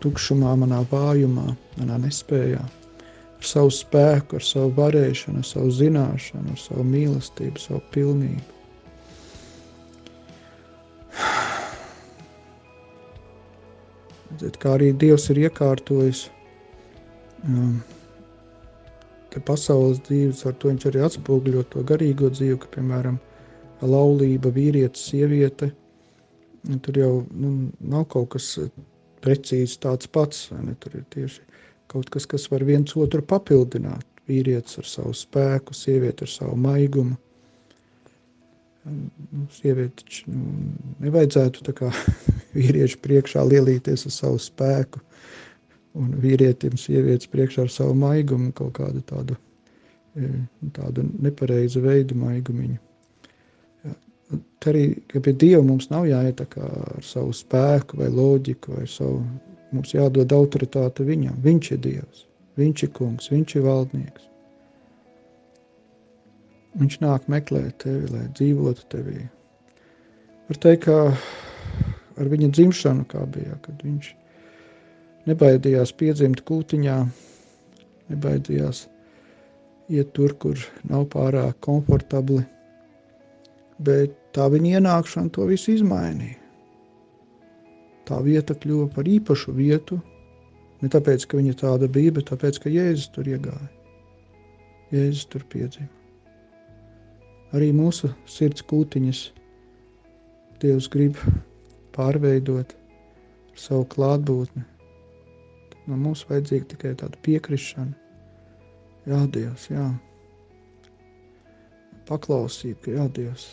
tukšumā, 0.00 0.54
manā 0.62 0.80
vājumā, 0.90 1.48
manā 1.80 1.96
nespējā. 2.06 2.62
Ar 3.40 3.44
savu 3.48 3.70
spēku, 3.72 4.36
ar 4.36 4.44
savu 4.44 4.70
varēšanu, 4.76 5.38
ar 5.40 5.48
savu 5.48 5.70
zināšanu, 5.76 6.48
ar 6.54 6.60
savu 6.60 6.84
mīlestību, 6.88 7.56
savu 7.60 7.82
pilnību. 7.94 8.50
Kā 14.60 14.68
arī 14.76 14.88
Dievs 14.96 15.26
ir 15.32 15.36
iekārtojis 15.48 16.20
um, 17.44 17.80
pasaules 19.46 20.00
dzīves, 20.08 20.42
ar 20.48 20.56
to 20.58 20.72
viņš 20.72 20.86
arī 20.90 21.04
atspoguļo 21.06 21.62
to 21.70 21.84
garīgo 21.86 22.30
dzīvi, 22.34 22.58
ka, 22.58 22.70
piemēram, 22.74 23.20
laulība, 23.80 24.50
vīrietis, 24.52 25.06
sieviete, 25.12 25.70
tur 26.84 26.98
jau 26.98 27.12
nu, 27.30 27.70
nav 27.80 28.08
kaut 28.12 28.32
kas 28.34 28.52
precīzi 29.24 29.78
tāds 29.80 30.10
pats, 30.10 30.48
ne, 30.56 30.74
tur 30.80 30.98
ir 30.98 31.06
tieši 31.14 31.46
kaut 31.90 32.10
kas, 32.12 32.26
kas 32.26 32.46
var 32.50 32.64
viens 32.66 32.94
otru 32.96 33.22
papildināt. 33.22 34.06
Vīrietis 34.30 34.78
ar 34.78 34.86
savu 34.86 35.12
spēku, 35.16 35.74
sieviete 35.74 36.26
ar 36.26 36.30
savu 36.30 36.54
maigumu. 36.60 37.16
Nu, 38.90 39.46
sieviete 39.52 40.04
taču 40.04 40.30
nu, 40.32 40.52
nevajadzētu 41.02 41.64
tā 41.66 41.74
kā 41.76 41.90
vīriešu 42.56 43.00
priekšā 43.02 43.42
lielīties 43.48 44.06
ar 44.06 44.14
savu 44.14 44.38
spēku, 44.40 45.02
un 45.98 46.12
vīrietim, 46.22 46.76
sievietes 46.78 47.30
priekšā 47.30 47.66
ar 47.66 47.72
savu 47.72 47.96
maigumu, 47.98 48.52
kaut 48.56 48.76
kādu 48.78 49.02
tādu, 49.06 49.36
e, 50.14 50.30
tādu 50.76 51.06
nepareizu 51.22 51.82
veidu 51.84 52.18
maigumiņu. 52.20 52.78
Tā 54.62 54.70
arī, 54.70 54.84
ka 55.10 55.18
pie 55.24 55.32
Dieva 55.34 55.62
mums 55.66 55.88
nav 55.90 56.04
jāiet 56.06 56.42
ar 56.44 57.02
savu 57.02 57.32
spēku 57.34 57.98
vai 57.98 58.10
loģiku 58.14 58.76
vai 58.76 58.86
savu, 58.86 59.24
mums 59.74 59.94
jādod 59.94 60.30
autoritāte 60.36 61.06
viņam. 61.06 61.40
Viņš 61.42 61.70
ir 61.74 61.80
Dievs, 61.86 62.26
viņš 62.60 62.84
ir 62.86 62.92
kungs, 62.94 63.30
viņš 63.32 63.56
ir 63.56 63.66
valdnieks. 63.66 64.28
Viņš 66.78 67.00
nāk 67.02 67.26
meklēt 67.32 67.80
tevi, 67.82 68.06
lai 68.12 68.28
dzīvotu 68.38 68.86
tevī. 68.92 69.24
Var 70.46 70.62
teikt, 70.62 70.86
ka 70.86 71.10
ar 72.20 72.30
viņa 72.30 72.52
dzimšanu 72.54 73.08
kā 73.10 73.24
bija, 73.34 73.58
kad 73.64 73.82
viņš 73.82 74.12
nebaidījās 75.28 75.92
piedzimt 75.96 76.42
kūtiņā, 76.48 76.96
nebaidījās 78.12 78.86
iet 79.90 80.12
tur, 80.16 80.34
kur 80.38 80.60
nav 80.88 81.08
pārāk 81.12 81.58
komfortabli, 81.66 82.44
bet 83.82 84.14
tā 84.36 84.46
viņa 84.52 84.78
ienākšana 84.78 85.32
to 85.34 85.48
visu 85.50 85.74
izmainīja. 85.74 86.38
Tā 88.08 88.18
vieta 88.26 88.56
kļuva 88.58 88.88
par 88.94 89.06
īpašu 89.06 89.54
vietu, 89.54 90.00
ne 90.80 90.90
tāpēc, 90.90 91.26
ka 91.28 91.38
viņa 91.38 91.58
tāda 91.60 91.90
bija, 91.90 92.14
bet 92.16 92.30
tāpēc, 92.32 92.58
ka 92.62 92.72
Jēzus 92.72 93.12
tur 93.14 93.28
iegāja. 93.30 93.68
Jēzus 94.90 95.28
tur 95.30 95.44
piedzima. 95.52 95.90
Arī 97.54 97.70
mūsu 97.74 98.12
sirds 98.30 98.62
kūtiņas 98.70 99.20
Dievs 100.60 100.90
grib 100.92 101.16
pārveidot 101.96 102.74
savu 103.56 103.86
klātbūtni. 103.94 104.66
No 105.88 105.96
mums 105.96 106.26
vajadzīga 106.28 106.68
tikai 106.74 106.92
tāda 107.00 107.18
piekrišana. 107.24 107.96
Jā, 109.08 109.24
Dievs, 109.32 109.70
jā. 109.70 109.86
Paklausība, 112.10 112.80
ka 112.84 112.94
jā, 112.98 113.06
Dievs, 113.16 113.46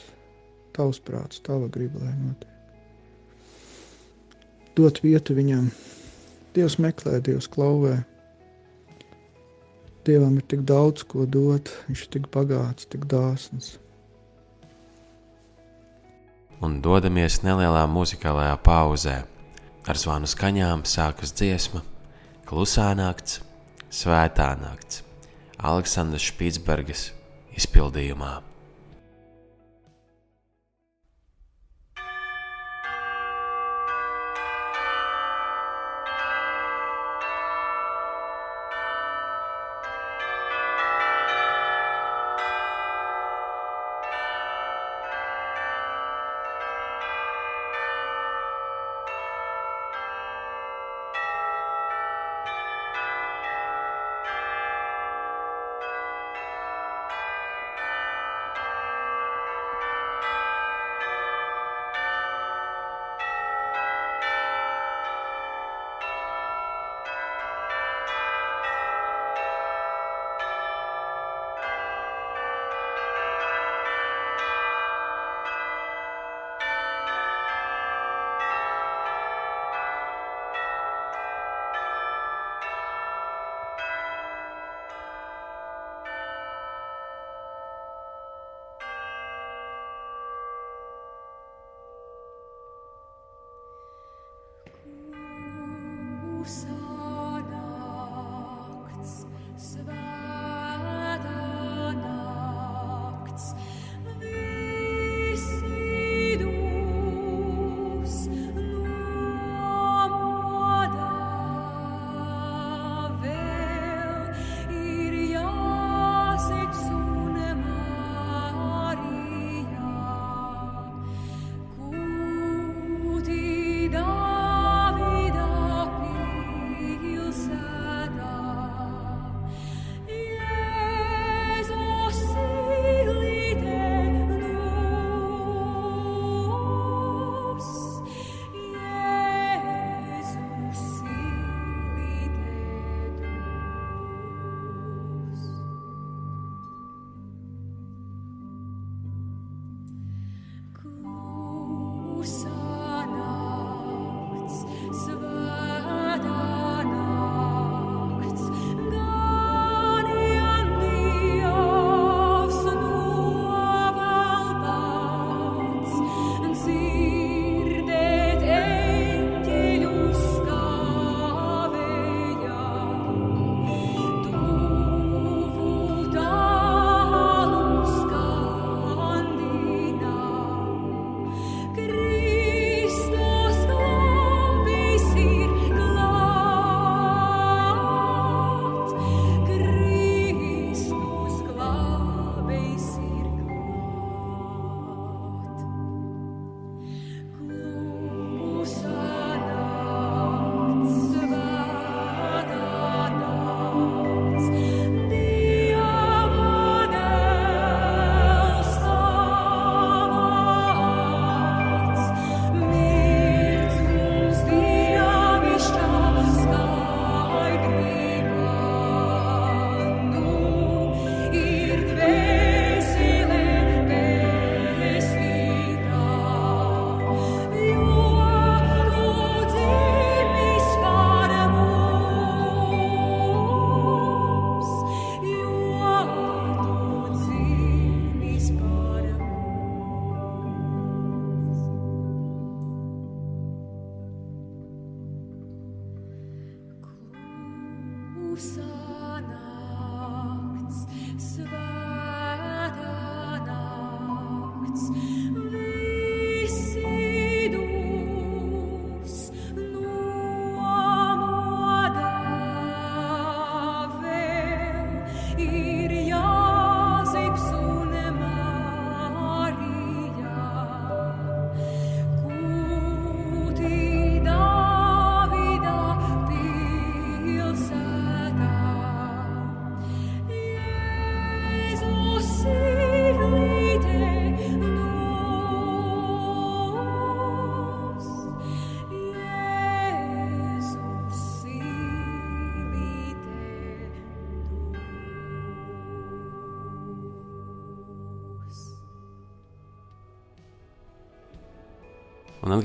tavs 0.76 1.00
prāts, 1.00 1.40
tava 1.46 1.70
griba, 1.72 2.02
lai 2.04 2.14
notiek. 2.20 2.54
Dot 4.78 5.02
vietu 5.02 5.34
viņam. 5.38 5.72
Dievs 6.54 6.78
meklē, 6.82 7.18
Dievs 7.26 7.48
klauvē. 7.50 7.96
Dievam 10.06 10.38
ir 10.40 10.46
tik 10.52 10.62
daudz 10.68 11.04
ko 11.08 11.26
dot, 11.26 11.72
viņš 11.88 12.04
ir 12.06 12.12
tik 12.14 12.30
bagāts, 12.34 12.86
tik 12.92 13.08
dāsns. 13.12 13.76
Un 16.64 16.80
dodamies 16.82 17.42
nelielā 17.46 17.84
muzikālajā 17.92 18.56
pauzē. 18.66 19.18
Ar 19.88 20.00
zvanu 20.00 20.30
skaņām 20.30 20.86
sākas 20.90 21.34
dziesma, 21.38 21.84
klusā 22.48 22.94
nakts, 22.96 23.42
svētā 23.92 24.54
nakts, 24.56 25.02
Aleksandrs 25.60 26.30
Špitsbergas 26.30 27.10
izpildījumā. 27.60 28.38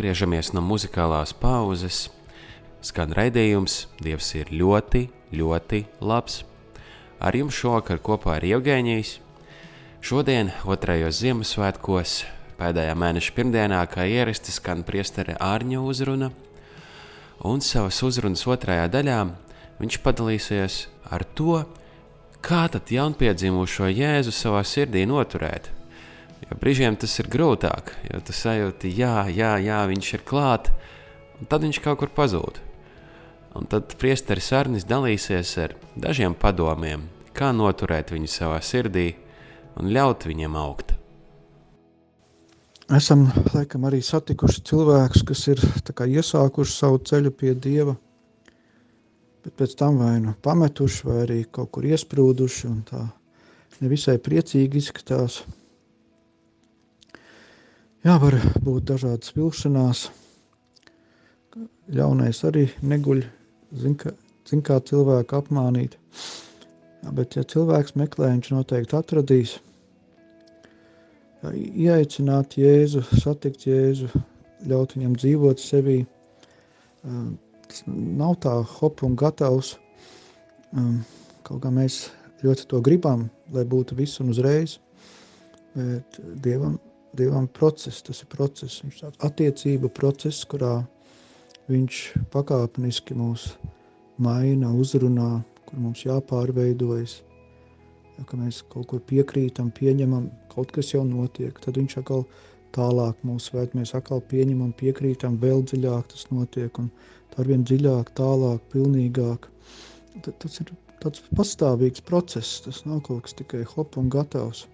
Atgriežamies 0.03 0.49
no 0.51 0.59
muzikālās 0.67 1.31
pauzes. 1.31 2.09
Skan 2.83 3.13
raidījums, 3.15 3.87
Dievs 4.03 4.33
ir 4.35 4.49
ļoti, 4.51 5.05
ļoti 5.31 5.79
labs. 6.03 6.41
Ar 7.23 7.37
jums 7.39 7.55
šovakar 7.55 8.01
kopā 8.03 8.41
ir 8.41 8.49
Ievgēņijs. 8.49 9.13
Šodien, 10.03 10.51
otrajos 10.67 11.21
Ziemassvētkos, 11.23 12.15
pēdējā 12.59 12.97
mēneša 12.99 13.35
pirmdienā, 13.37 13.79
kā 13.87 14.09
ierasts, 14.11 14.57
skan 14.59 14.83
priestere 14.83 15.37
Ārņa 15.39 15.85
uzruna, 15.87 16.33
un 17.47 17.63
savas 17.63 18.03
uzrunas 18.03 18.43
otrajā 18.51 18.89
daļā 18.91 19.21
viņš 19.79 20.01
padalīsies 20.03 20.81
ar 21.15 21.23
to, 21.39 21.61
kā 22.43 22.65
tad 22.75 22.91
jaunpiedzimušo 22.91 23.87
Jēzu 23.87 24.35
savā 24.35 24.65
sirdī 24.67 25.07
noturēt. 25.07 25.71
Jo 26.43 26.59
brīžiem 26.59 26.97
tas 26.99 27.15
ir 27.23 27.31
grūtāk, 27.33 27.95
jo 28.11 28.21
tu 28.27 28.35
sajūti, 28.35 28.91
jā, 28.99 29.29
jā, 29.31 29.55
jā, 29.63 29.81
viņš 29.89 30.13
ir 30.19 30.25
klāt, 30.27 30.73
un 31.39 31.49
tad 31.51 31.65
viņš 31.67 31.81
kaut 31.85 32.01
kur 32.03 32.13
pazūd. 32.13 32.61
Un 33.59 33.69
tad 33.69 33.95
priesteris 34.01 34.49
Arnis 34.57 34.89
dalīsies 34.89 35.53
ar 35.61 35.77
dažiem 35.95 36.35
padomiem, 36.35 37.05
kā 37.37 37.53
noturēt 37.53 38.15
viņu 38.15 38.31
savā 38.33 38.59
sirdī 38.65 39.13
un 39.77 39.93
ļaut 39.93 40.27
viņiem 40.29 40.57
augt. 40.59 40.97
Esam 42.93 43.29
laikam 43.55 43.87
arī 43.89 44.03
satikuši 44.05 44.65
cilvēkus, 44.69 45.23
kas 45.25 45.47
ir 45.49 45.61
iesākuši 45.63 46.75
savu 46.75 46.99
ceļu 47.09 47.31
pie 47.33 47.55
Dieva, 47.55 47.95
bet 49.45 49.55
pēc 49.57 49.77
tam 49.79 50.01
vai 50.03 50.19
nu 50.21 50.35
pametuši, 50.45 51.07
vai 51.07 51.19
arī 51.23 51.39
kaut 51.49 51.71
kur 51.73 51.87
iesprūduši 51.89 52.69
un 52.69 52.83
tā 52.89 53.07
nevisai 53.81 54.19
priecīgi 54.23 54.83
izskatās. 54.83 55.43
Jā, 58.03 58.17
var 58.19 58.35
būt 58.67 58.89
dažādas 58.91 59.31
vilšanās. 59.37 60.01
Ļaunais 61.95 62.41
arī 62.49 62.65
neguļ, 62.83 63.21
zin, 63.79 63.95
ka, 64.01 64.11
zin 64.51 64.65
kā 64.67 64.81
cilvēku 64.83 65.37
apmānīt. 65.39 65.95
Jā, 67.05 67.13
bet, 67.15 67.39
ja 67.39 67.47
cilvēks 67.47 67.95
meklē, 68.03 68.33
viņš 68.33 68.51
noteikti 68.57 68.99
atradīs. 68.99 69.55
Jā, 71.45 71.55
ieaicināt 71.55 72.59
Jēzu, 72.59 73.05
satikt 73.23 73.69
Jēzu, 73.71 74.11
ļaut 74.67 74.99
viņam 74.99 75.15
dzīvot 75.23 75.63
sevī. 75.63 76.01
Tas 77.07 77.83
nav 77.87 78.41
tā 78.43 78.59
hop 78.81 79.07
un 79.07 79.15
gatavs. 79.15 79.77
Kaut 81.47 81.63
kā 81.63 81.71
mēs 81.71 82.09
ļoti 82.43 82.67
to 82.67 82.83
gribam, 82.83 83.29
lai 83.55 83.63
būtu 83.63 84.03
viss 84.03 84.19
un 84.19 84.35
uzreiz. 84.35 84.81
Bet 85.79 86.19
Dievam 86.43 86.81
Dievam 87.17 87.47
process, 87.53 88.01
tas 88.07 88.23
ir 88.25 88.29
process, 88.33 88.81
viņš 88.81 89.01
tāds 89.03 89.25
attiecība 89.27 89.91
process, 89.93 90.47
kurā 90.49 90.79
viņš 91.69 91.99
pakāpeniski 92.33 93.17
mūs 93.19 93.51
maina, 94.23 94.71
uzrunā, 94.73 95.43
kur 95.67 95.83
mums 95.85 96.07
jāpārveidojas. 96.07 97.19
Ja, 98.17 98.25
ka 98.29 98.39
mēs 98.41 98.63
kaut 98.73 98.89
ko 98.91 99.01
piekrītam, 99.09 99.71
pieņemam, 99.77 100.31
kaut 100.53 100.73
kas 100.73 100.93
jau 100.93 101.05
notiek, 101.09 101.57
tad 101.65 101.81
viņš 101.81 101.99
atkal 102.01 102.27
tālāk 102.77 103.21
mūs 103.29 103.51
ved, 103.53 103.77
mēs 103.77 103.95
atkal 103.97 104.21
pieņemam, 104.33 104.73
piekrītam, 104.81 105.39
vēl 105.41 105.65
dziļāk 105.69 106.13
tas 106.13 106.27
notiek, 106.33 106.81
un 106.81 106.91
tā 107.33 107.45
arvien 107.45 107.65
dziļāk, 107.69 108.13
tālāk, 108.19 108.65
pilnīgāk. 108.73 109.49
Tad, 110.25 110.35
tas 110.45 110.61
ir 110.61 110.73
tāds 111.03 111.25
pastāvīgs 111.37 112.05
process, 112.09 112.61
tas 112.65 112.85
nav 112.89 113.01
kaut 113.09 113.27
kas 113.27 113.37
tikai 113.41 113.65
hop 113.75 113.97
un 114.01 114.13
gatavs. 114.13 114.67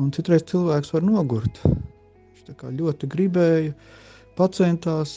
Un 0.00 0.12
citreiz 0.14 0.44
cilvēks 0.48 0.92
var 0.94 1.04
nogurt. 1.04 1.60
Viņš 1.66 2.64
ļoti 2.78 3.08
gribēja, 3.12 3.72
pacentās, 4.38 5.12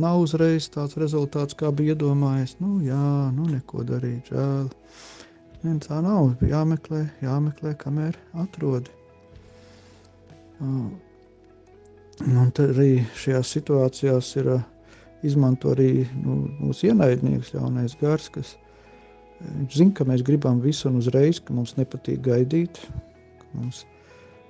nav 0.00 0.22
uzreiz 0.22 0.68
tāds 0.72 0.96
rezultāts, 1.00 1.56
kā 1.58 1.72
bija 1.74 1.96
iedomājies. 1.96 2.56
Nu, 2.62 2.78
jā, 2.84 3.02
nu 3.34 3.48
neko 3.50 3.84
darīt, 3.88 4.30
žēl. 4.30 4.70
Ne, 5.62 5.76
tā 5.82 6.00
nav. 6.02 6.32
Jāmeklē, 6.42 7.04
jāmeklē, 7.22 7.74
kamēr 7.78 8.18
atrodi. 8.44 8.90
Un 10.62 10.92
arī 12.62 12.90
šajās 13.18 13.50
situācijās 13.56 14.34
ir 14.38 14.52
izmanto 15.26 15.72
arī 15.74 16.06
nu, 16.22 16.42
mūsu 16.60 16.90
ienaidnieks, 16.90 17.54
ļaunais 17.54 17.96
gars, 18.00 18.28
kas 18.34 18.56
zina, 19.70 19.94
ka 19.98 20.06
mēs 20.06 20.22
gribam 20.26 20.60
visu 20.62 20.88
un 20.90 21.00
uzreiz, 21.02 21.40
ka 21.42 21.54
mums 21.54 21.74
nepatīk 21.78 22.22
gaidīt, 22.26 22.78
ka 23.40 23.48
mums 23.58 23.84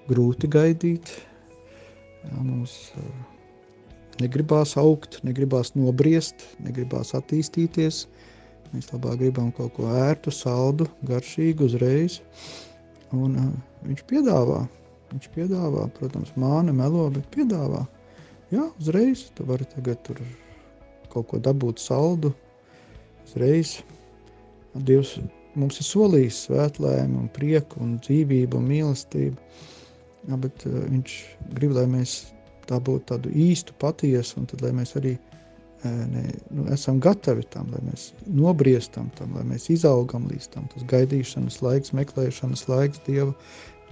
grūti 0.08 0.50
gaidīt. 0.50 1.12
Jā, 2.22 2.38
mums 2.38 2.74
negribās 4.22 4.76
augt, 4.80 5.18
negribās 5.26 5.72
nobriest, 5.78 6.44
negribās 6.62 7.14
attīstīties. 7.18 8.04
Mēs 8.72 8.88
labāk 8.92 9.18
gribam 9.20 9.50
kaut 9.52 9.74
ko 9.76 9.88
ērtu, 9.92 10.32
saldu, 10.32 10.86
garšīgu 11.08 11.66
uzreiz. 11.68 12.20
Un 13.12 13.34
uh, 13.36 13.50
viņš 13.84 14.04
piedāvā, 14.08 14.62
viņš 15.12 15.28
piedāvā, 15.34 15.88
protams, 15.98 16.32
māne 16.40 16.72
melo, 16.76 17.10
bet 17.12 17.28
piedāvā. 17.34 17.82
Jā, 18.52 18.64
uzreiz 18.80 19.26
tu 19.36 19.44
vari 19.48 19.66
tagad 19.74 20.00
tur 20.06 20.22
kaut 21.12 21.28
ko 21.28 21.40
dabūt 21.40 21.80
saldu, 21.82 22.32
uzreiz. 23.26 23.78
Dievs 24.88 25.18
mums 25.58 25.82
ir 25.82 25.88
solījis 25.88 26.46
svētlēm 26.46 27.18
un 27.20 27.28
prieku 27.36 27.82
un 27.84 27.98
dzīvību 28.00 28.56
un 28.56 28.68
mīlestību. 28.70 29.36
Ja, 30.28 30.38
bet 30.38 30.66
uh, 30.68 30.82
viņš 30.86 31.18
grib, 31.58 31.76
lai 31.76 31.86
mēs 31.90 32.32
tā 32.68 32.78
būtu 32.78 33.08
tādu 33.10 33.32
īstu, 33.34 33.74
patiesu, 33.82 34.38
un 34.40 34.48
tad, 34.50 34.62
lai 34.62 34.70
mēs 34.76 34.94
arī 35.00 35.16
uh, 35.18 35.32
ne, 35.84 36.24
nu, 36.50 36.66
esam 36.74 37.00
gatavi 37.02 37.42
tam, 37.50 37.70
lai 37.74 37.82
mēs 37.88 38.12
nobriestam 38.26 39.10
tam, 39.18 39.34
lai 39.36 39.44
mēs 39.50 39.68
izaugam 39.74 40.28
līdz 40.30 40.48
tam. 40.54 40.68
Tas 40.74 40.86
gaidīšanas 40.92 41.60
laiks, 41.64 41.94
meklēšanas 41.96 42.66
laiks 42.70 43.02
Dieva 43.06 43.32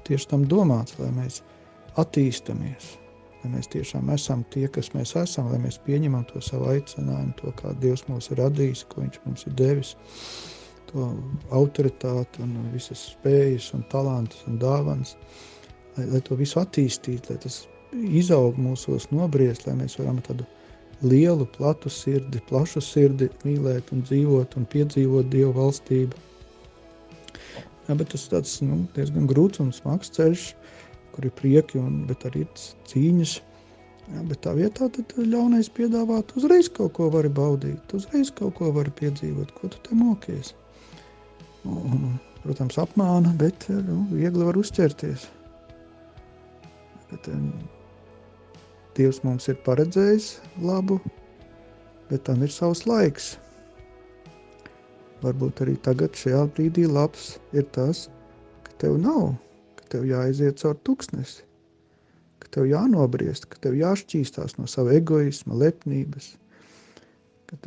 tieši 0.06 0.30
tam 0.30 0.46
domāts, 0.50 0.96
lai 1.00 1.10
mēs 1.16 1.40
attīstamies, 2.00 2.94
lai 3.42 3.52
mēs 3.56 3.70
tiešām 3.72 4.10
esam 4.14 4.44
tie, 4.54 4.66
kas 4.70 4.92
mēs 4.94 5.16
esam, 5.18 5.50
lai 5.50 5.58
mēs 5.62 5.80
pieņemam 5.86 6.24
to 6.30 6.42
savu 6.44 6.70
aicinājumu, 6.74 7.34
to, 7.40 7.52
kā 7.58 7.74
Dievs 7.82 8.06
mūs 8.08 8.30
ir 8.30 8.42
radījis, 8.44 8.86
ko 8.90 9.04
Viņš 9.04 9.20
mums 9.26 9.46
ir 9.50 9.56
devis, 9.58 9.94
to 10.90 11.10
autoritāti 11.54 12.42
un 12.42 12.56
visas 12.74 13.10
spējas 13.12 13.70
un 13.76 13.84
talantus 13.92 14.42
un 14.50 14.58
dāvanas 14.62 15.16
lai, 16.00 16.08
lai 16.14 16.22
to 16.24 16.38
visu 16.40 16.60
attīstītu, 16.62 17.30
lai 17.30 17.42
tas 17.44 17.62
izaug 17.92 18.58
mūsos, 18.60 19.08
nobriest, 19.14 19.66
lai 19.68 19.76
mēs 19.82 19.98
varam 20.00 20.20
tādu 20.24 20.46
lielu, 21.02 21.46
platu 21.56 21.90
sirdi, 21.92 22.40
plašu 22.48 22.82
sirdi 22.84 23.30
mīlēt 23.44 23.92
un 23.94 24.04
dzīvot 24.04 24.56
un 24.58 24.66
piedzīvot 24.72 25.30
Dievu 25.32 25.54
valstību. 25.56 26.26
Jā, 27.88 27.96
bet 27.96 28.12
tas 28.12 28.28
tāds 28.30 28.58
nu, 28.62 28.84
diezgan 28.94 29.26
grūts 29.30 29.62
un 29.62 29.72
smags 29.74 30.12
ceļš, 30.14 30.50
kur 31.14 31.26
ir 31.26 31.34
prieki, 31.38 31.80
un, 31.80 32.04
arī 32.28 32.44
cīņas. 32.90 33.38
Jā, 34.10 34.24
bet 34.26 34.42
tā 34.44 34.54
vietā 34.58 34.90
tad 34.92 35.14
ļaunais 35.18 35.70
piedāvāt 35.74 36.34
uzreiz 36.38 36.68
kaut 36.76 36.96
ko 36.98 37.08
vari 37.14 37.30
baudīt, 37.32 37.94
uzreiz 37.96 38.32
kaut 38.34 38.56
ko 38.58 38.70
vari 38.74 38.92
piedzīvot, 39.00 39.54
ko 39.58 39.70
tu 39.72 39.82
te 39.86 39.96
mokies. 39.98 40.54
Un, 41.68 42.16
protams, 42.44 42.78
apmāna, 42.80 43.34
bet 43.40 43.68
nu, 43.70 44.02
viegli 44.14 44.46
var 44.46 44.58
uzķerties. 44.58 45.28
Bet, 47.10 47.28
um, 47.34 47.50
Dievs 48.98 49.20
mums 49.22 49.46
ir 49.48 49.58
paredzējis 49.66 50.32
labu, 50.66 50.98
bet 52.10 52.24
tam 52.26 52.42
ir 52.42 52.50
savs 52.52 52.82
laiks. 52.90 53.36
Varbūt 55.22 55.62
arī 55.64 55.76
tagad, 55.84 56.16
šajā 56.16 56.42
brīdī, 56.56 56.88
labs 56.90 57.36
ir 57.56 57.68
tas, 57.76 58.08
ka 58.66 58.74
tev 58.82 58.98
nav, 59.02 59.34
ka 59.78 59.86
tev 59.94 60.08
jāiziet 60.08 60.58
caur 60.62 60.78
tūkstnesi, 60.88 61.44
ka 62.42 62.50
tev 62.56 62.68
jānobriest, 62.70 63.46
ka 63.52 63.60
tev 63.66 63.78
jāšķīstās 63.78 64.56
no 64.58 64.66
sava 64.70 64.96
egoisma, 64.98 65.58
lepnības, 65.60 66.32
ka 67.50 67.60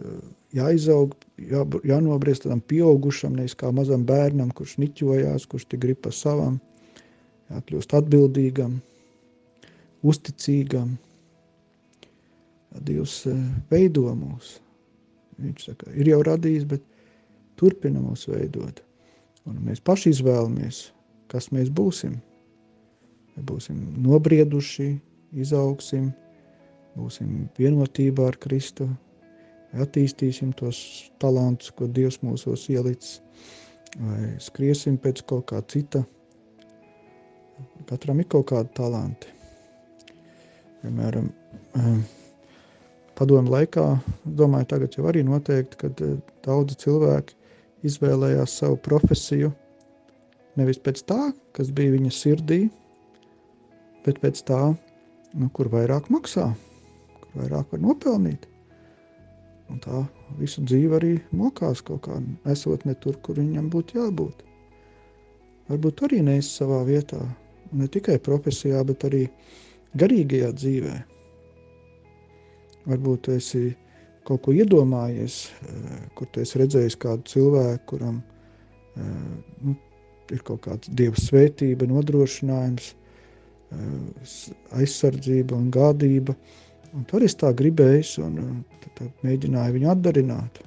jāizaug, 0.58 1.14
jā, 1.40 1.64
jānobriest 1.88 2.48
tādam 2.48 2.64
pieaugušam, 2.68 3.38
nevis 3.38 3.56
kā 3.60 3.72
mazam 3.76 4.04
bērnam, 4.10 4.52
kurš 4.56 4.80
niķojās, 4.82 5.48
kurš 5.52 5.70
tik 5.72 5.86
grib 5.86 6.02
pa 6.04 6.12
savam, 6.16 6.60
jākļūst 7.54 7.96
atbildīgam, 8.02 8.82
uzticīgam. 10.04 10.96
Dievs 12.84 13.20
eh, 13.30 13.40
veido 13.72 14.08
mūs. 14.18 14.58
Viņš 15.42 15.70
saka, 15.70 15.92
ir 15.98 16.10
jau 16.10 16.22
radījis, 16.26 16.66
bet 16.70 16.84
turpina 17.60 18.02
mūs 18.02 18.28
veidot. 18.30 18.82
Un 19.50 19.60
mēs 19.68 19.82
paši 19.84 20.14
izvēlamies, 20.14 20.86
kas 21.32 21.50
mēs 21.56 21.72
būsim. 21.74 22.16
Vai 23.34 23.44
būsim 23.50 23.80
nobrieduši, 24.06 24.92
izaugsim, 25.42 26.12
būsim 26.96 27.48
vienotībā 27.58 28.30
ar 28.30 28.38
Kristu, 28.42 28.88
attīstīsim 29.74 30.54
tos 30.58 30.80
talantus, 31.22 31.72
ko 31.74 31.90
Dievs 31.90 32.20
mūsos 32.22 32.68
ielicis, 32.70 33.22
vai 33.98 34.36
skriesim 34.42 35.00
pēc 35.02 35.24
kaut 35.30 35.48
kā 35.50 35.64
cita. 35.70 36.04
Katram 37.90 38.22
ir 38.22 38.30
kaut 38.30 38.52
kādi 38.54 38.70
talanti. 38.78 39.43
Piemēram, 40.84 41.30
ehm, 41.80 42.02
padomu 43.16 43.54
laikā, 43.54 43.86
domāju, 44.40 44.68
tagad 44.74 44.98
jau 44.98 45.08
arī 45.08 45.24
noteikti, 45.24 45.80
kad 45.80 46.02
uh, 46.04 46.18
daudzi 46.44 46.76
cilvēki 46.84 47.38
izvēlējās 47.88 48.58
savu 48.60 48.80
profesiju 48.84 49.54
nevis 50.60 50.82
pēc 50.84 51.04
tā, 51.10 51.20
kas 51.56 51.72
bija 51.74 51.96
viņa 51.96 52.12
sirdī, 52.14 52.60
bet 54.06 54.20
pēc 54.24 54.44
tā, 54.48 54.62
nu, 55.34 55.50
kur 55.56 55.70
vairāk 55.72 56.10
maksā, 56.14 56.50
kur 57.22 57.42
vairāk 57.42 57.74
var 57.74 57.84
nopelnīt. 57.88 58.50
Un 59.72 59.80
tā 59.82 60.04
visu 60.38 60.62
dzīvi 60.68 60.98
arī 60.98 61.14
mokās 61.34 61.82
kaut 61.86 62.04
kā, 62.10 62.20
esot 62.52 62.84
ne 62.86 62.94
tur, 63.00 63.18
kur 63.26 63.40
viņam 63.40 63.72
būtu 63.74 64.02
jābūt. 64.02 64.44
Varbūt 65.72 66.04
arī 66.06 66.20
neesi 66.28 66.52
savā 66.60 66.84
vietā, 66.86 67.22
ne 67.72 67.88
tikai 67.88 68.20
profesijā, 68.22 68.84
bet 68.86 69.08
arī 69.08 69.24
garīgajā 70.00 70.52
dzīvē. 70.58 70.96
Varbūt 72.90 73.22
tu 73.28 73.36
esi 73.38 73.64
kaut 74.28 74.44
ko 74.46 74.56
iedomājies, 74.56 75.38
eh, 75.68 76.02
kur 76.16 76.28
tu 76.32 76.44
esi 76.44 76.60
redzējis 76.62 77.00
kādu 77.00 77.28
cilvēku, 77.34 77.86
kuram 77.94 78.22
eh, 78.98 79.06
nu, 79.64 79.76
ir 80.32 80.44
kaut 80.48 80.64
kāda 80.68 80.98
dieva 81.00 81.20
svētība, 81.20 81.88
nodrošinājums, 81.92 82.92
eh, 82.94 84.36
aizsardzība 84.80 85.58
un 85.58 85.72
gādība. 85.72 86.36
Un 86.94 87.08
tur 87.10 87.24
es 87.26 87.36
tā 87.36 87.50
gribēju, 87.58 88.28
un 88.28 88.62
tad, 88.82 88.92
tad 89.00 89.26
mēģināju 89.26 89.80
viņu 89.80 89.90
atdarināt. 89.96 90.62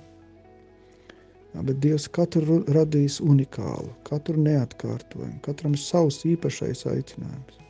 Jā, 1.54 1.62
bet 1.64 1.78
Dievs 1.80 2.08
katru 2.12 2.58
radījis 2.74 3.20
unikālu, 3.24 3.92
katru 4.04 4.42
neatkārtojumu, 4.42 5.38
katram 5.46 5.76
savs 5.78 6.18
īpašais 6.28 6.82
aicinājums. 6.90 7.65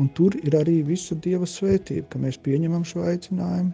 Un 0.00 0.08
tur 0.16 0.36
ir 0.40 0.56
arī 0.56 0.78
visa 0.88 1.16
Dieva 1.24 1.46
svētība, 1.48 2.06
ka 2.12 2.20
mēs 2.22 2.38
pieņemam 2.44 2.84
šo 2.88 3.04
aicinājumu, 3.10 3.72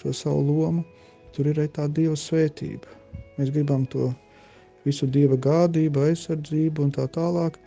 šo 0.00 0.12
savu 0.12 0.44
lomu. 0.50 0.84
Tur 1.32 1.48
ir 1.48 1.60
arī 1.60 1.72
tā 1.72 1.86
Dieva 1.96 2.16
svētība. 2.20 2.92
Mēs 3.38 3.52
gribam 3.54 3.86
to 3.92 4.10
visu 4.84 5.08
Dieva 5.10 5.38
gādību, 5.40 6.04
aizsardzību 6.10 6.84
un 6.84 6.92
tā 6.94 7.06
tālāk, 7.12 7.58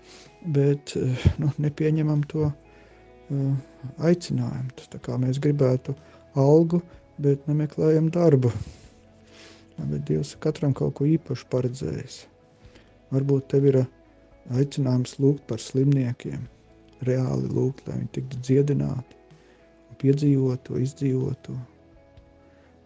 bet 0.55 0.95
eh, 0.97 1.27
nu, 1.41 1.51
nepieņemam 1.65 2.23
to 2.31 2.47
uh, 2.47 3.53
aicinājumu. 4.05 4.73
Tas 4.77 4.91
tā 4.93 5.01
kā 5.03 5.17
mēs 5.21 5.41
gribētu 5.43 5.95
algu, 6.39 6.81
bet 7.21 7.45
nemeklējam 7.49 8.09
darbu. 8.15 8.51
Bet 9.79 10.05
Dievs 10.07 10.35
katram 10.43 10.73
kaut 10.75 10.97
ko 10.99 11.07
īpašu 11.07 11.47
paredzējis. 11.51 12.21
Varbūt 13.13 13.49
tev 13.53 13.67
ir 13.69 13.81
aicinājums 14.55 15.17
lūgt 15.23 15.45
par 15.49 15.61
slimniekiem, 15.63 16.41
reāli 17.07 17.49
lūgt, 17.53 17.87
lai 17.87 18.01
viņi 18.01 18.13
tiktu 18.17 18.43
dziedināti, 18.43 19.17
piedzīvot 19.99 20.63
to, 20.67 20.77
izdzīvot 20.79 21.41
to. 21.47 21.55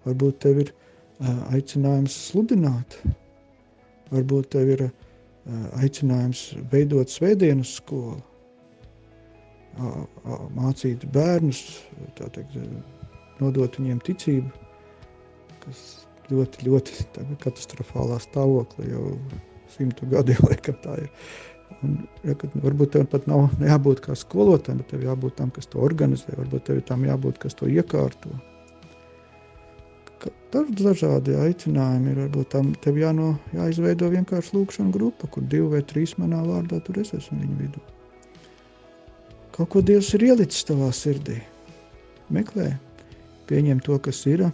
Varbūt 0.06 0.40
tev 0.44 0.64
ir 0.66 0.72
uh, 0.74 1.54
aicinājums 1.56 2.16
sludināt, 2.30 2.98
Varbūt 4.14 4.52
tev 4.54 4.70
ir 4.76 4.84
aicinājums 5.82 6.44
veidot 6.72 7.10
svētdienas 7.10 7.78
skolu, 7.80 8.20
mācīt 10.54 11.06
bērnus, 11.16 11.64
teikt, 12.20 12.60
nodot 13.42 13.80
viņiem 13.80 14.04
ticību, 14.06 14.52
kas 15.64 15.82
ļoti, 16.30 16.68
ļoti 16.68 17.26
katastrofālā 17.42 18.20
stāvoklī 18.22 18.92
jau 18.92 19.08
simtu 19.74 20.08
gadu 20.14 20.38
laikam 20.46 20.78
tā 20.86 21.00
ir. 21.02 21.10
Un, 21.84 22.00
ja, 22.24 22.36
varbūt 22.64 22.94
tev 22.96 23.06
pat 23.12 23.28
nav 23.28 23.54
jābūt 23.64 24.04
kā 24.06 24.16
skolotājam, 24.18 24.82
bet 24.82 24.94
tev 24.94 25.06
jābūt 25.08 25.38
tam, 25.40 25.52
kas 25.56 25.70
to 25.72 25.82
organizē. 25.84 26.36
Varbūt 26.38 26.68
tev 26.70 26.82
tam 26.88 27.06
jābūt, 27.08 27.40
kas 27.44 27.58
to 27.60 27.70
iekārto. 27.72 28.32
Daudz 30.54 30.84
dažādi 30.86 31.34
aicinājumi 31.34 32.14
ir. 32.14 32.20
Varbūt 32.28 32.52
tam 32.54 32.72
tev 32.84 33.00
jāno, 33.02 33.34
jāizveido 33.58 34.12
vienkārši 34.14 34.54
lūkšana 34.56 34.94
grupa, 34.94 35.28
kur 35.28 35.44
divi 35.50 35.72
vai 35.74 35.82
trīs 35.90 36.14
manā 36.22 36.44
vārdā 36.46 36.80
tur 36.86 37.02
es 37.02 37.14
esmu 37.18 37.40
viņu 37.42 37.60
vidū. 37.64 37.82
Kaut 39.54 39.70
ko 39.74 39.82
Dievs 39.86 40.14
ir 40.18 40.24
ielicis 40.30 40.66
tavā 40.66 40.88
sirdī. 40.96 41.40
Meklē, 42.34 42.72
pieņem 43.50 43.84
to, 43.86 44.00
kas 44.02 44.24
ir. 44.30 44.48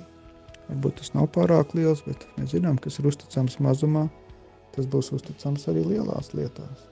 Varbūt 0.70 1.00
tas 1.00 1.14
nav 1.16 1.30
pārāk 1.36 1.72
liels, 1.78 2.04
bet 2.08 2.26
mēs 2.38 2.52
zinām, 2.56 2.78
kas 2.82 3.00
ir 3.00 3.08
uzticams 3.10 3.58
mazumā, 3.64 4.06
tas 4.76 4.90
būs 4.92 5.14
uzticams 5.16 5.68
arī 5.72 5.86
lielās 5.88 6.34
lietās. 6.36 6.88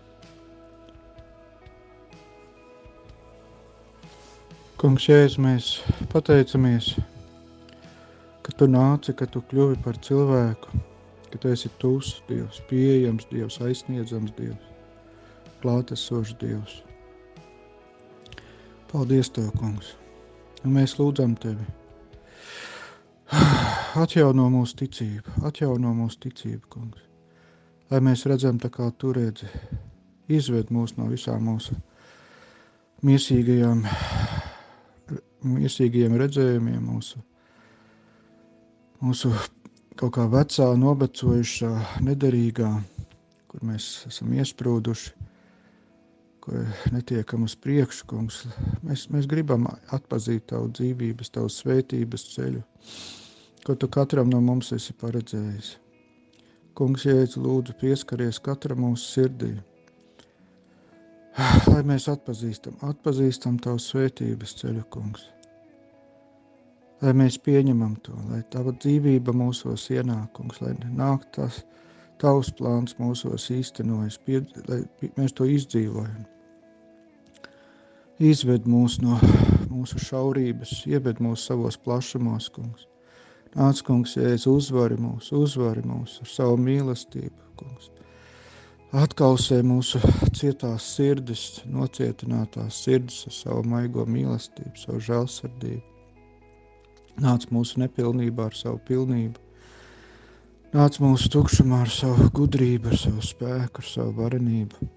Kungs, 4.77 5.07
Jēzus, 5.09 5.39
mēs 5.41 5.67
pateicamies 6.11 6.93
ka 8.47 8.53
tu 8.55 8.67
nāci, 8.71 9.11
ka 9.11 9.25
tu 9.27 9.41
kļuvi 9.49 9.75
par 9.83 9.97
cilvēku, 9.99 10.79
ka 11.27 11.39
tu 11.43 11.49
esi 11.51 11.67
tūs 11.81 12.13
Dievs, 12.29 12.61
pieejams 12.69 13.27
Dievs, 13.27 13.59
aizsniedzams 13.59 14.31
Dievs, 14.37 14.69
klātesošs 15.59 16.37
Dievs. 16.39 16.77
Paldies 18.87 19.33
Tev, 19.35 19.49
kungs, 19.59 19.91
un 20.63 20.77
mēs 20.77 20.95
lūdzam 20.95 21.35
Tevi. 21.43 21.67
Atjauno 24.03 24.47
mūsu 24.53 24.79
ticību, 24.85 25.41
atjauno 25.49 25.91
mūsu 25.97 26.21
ticību, 26.29 26.63
kungs. 26.71 27.03
Lai 27.91 27.99
mēs 28.03 28.23
redzam 28.31 28.61
tā 28.63 28.71
kā 28.71 28.87
tu 28.95 29.11
redzi, 29.15 29.49
izved 30.31 30.71
mūs 30.71 30.95
no 30.95 31.09
visām 31.11 31.43
mūsu 31.49 31.75
miesīgajām, 33.03 33.83
miesīgajiem 35.55 36.19
redzējumiem, 36.19 36.83
mūsu 36.91 37.23
mūsu 39.03 39.31
kaut 39.97 40.15
kā 40.17 40.25
vecā, 40.31 40.71
nobecojušā, 40.77 41.71
nederīgā, 42.05 42.71
kur 43.51 43.65
mēs 43.65 44.07
esam 44.09 44.33
iesprūduši, 44.37 45.13
kur 46.45 46.63
netiekam 46.93 47.45
uz 47.47 47.57
priekšu, 47.59 48.07
kungs. 48.09 48.43
Mēs, 48.85 49.07
mēs 49.13 49.29
gribam 49.29 49.67
atpazīt 49.93 50.47
tavu 50.51 50.71
dzīvības, 50.77 51.33
tavu 51.37 51.51
svētības 51.53 52.27
ceļu, 52.33 52.63
ko 53.67 53.75
tu 53.75 53.89
katram 53.91 54.31
no 54.31 54.41
mums 54.41 54.71
esi 54.75 54.95
paredzējis. 54.97 55.75
Kungs, 56.77 57.07
jēdz 57.09 57.39
lūdzu 57.41 57.73
pieskaries 57.81 58.37
katram 58.43 58.83
mūsu 58.85 59.09
sirdī, 59.15 59.55
lai 61.71 61.81
mēs 61.85 62.05
atpazīstam, 62.13 62.77
atpazīstam 62.85 63.57
tavu 63.61 63.81
svētības 63.81 64.53
ceļu, 64.61 64.85
kungs 64.93 65.25
lai 67.01 67.13
mēs 67.13 67.37
pieņemam 67.45 67.95
to, 68.05 68.15
lai 68.31 68.41
tava 68.53 68.73
dzīvība 68.73 69.33
mūsos 69.37 69.87
ienākums, 69.93 70.61
lai 70.63 70.73
nāk 70.97 71.27
tas 71.35 71.61
tavs 72.21 72.49
plāns 72.57 72.97
mūsos 72.97 73.49
īstenojas, 73.53 74.17
pie, 74.25 74.41
lai 74.69 74.81
mēs 75.19 75.35
to 75.37 75.45
izdzīvojam. 75.45 76.25
Izved 78.17 78.65
mūs 78.65 78.97
no 79.03 79.19
mūsu 79.69 80.01
šaurības, 80.01 80.79
ieved 80.89 81.21
mūs 81.21 81.43
savos 81.45 81.77
plašumos, 81.77 82.49
kungs. 82.55 82.87
Nāc, 83.53 83.83
kungs, 83.85 84.15
jēdz 84.17 84.47
uzvari 84.49 84.97
mūs, 85.01 85.29
uzvari 85.37 85.83
mūs 85.85 86.17
ar 86.23 86.31
savu 86.31 86.57
mīlestību, 86.61 87.51
kungs. 87.61 87.91
Atkausē 88.97 89.59
mūsu 89.67 90.01
cietās 90.33 90.87
sirdis, 90.95 91.61
nocietinātās 91.69 92.81
sirdis 92.87 93.27
ar 93.29 93.37
savu 93.37 93.63
maigo 93.69 94.07
mīlestību, 94.09 94.73
savu 94.81 95.03
žēlsirdību 95.11 95.96
Nāc 97.17 97.47
mūsu 97.49 97.79
nepilnībā 97.81 98.45
ar 98.51 98.53
savu 98.53 98.77
pilnību. 98.85 99.41
Nāc 100.75 100.99
mūsu 101.01 101.31
tukšumā 101.33 101.79
ar 101.87 101.89
savu 101.89 102.27
gudrību, 102.37 102.91
ar 102.91 102.99
savu 103.01 103.23
spēku, 103.25 103.81
ar 103.81 103.87
savu 103.89 104.13
varenību. 104.19 104.89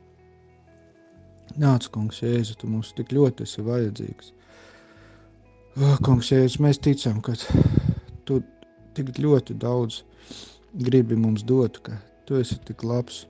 Nāc, 1.62 1.88
kungs, 1.94 2.20
Jēzu, 2.20 2.58
tu 2.60 2.68
mums 2.68 2.92
tik 2.98 3.14
ļoti 3.16 3.46
esi 3.48 3.64
vajadzīgs. 3.64 4.30
Kungs, 6.04 6.28
Jēzus, 6.34 6.60
mēs 6.60 6.82
ticam, 6.84 7.24
ka 7.24 7.38
tu 8.28 8.42
tik 8.98 9.16
ļoti 9.16 9.56
daudz 9.56 10.02
gribi 10.76 11.16
mums 11.16 11.46
dot, 11.48 11.80
ka 11.86 11.96
tu 12.28 12.36
esi 12.42 12.60
tik 12.68 12.84
labs. 12.84 13.24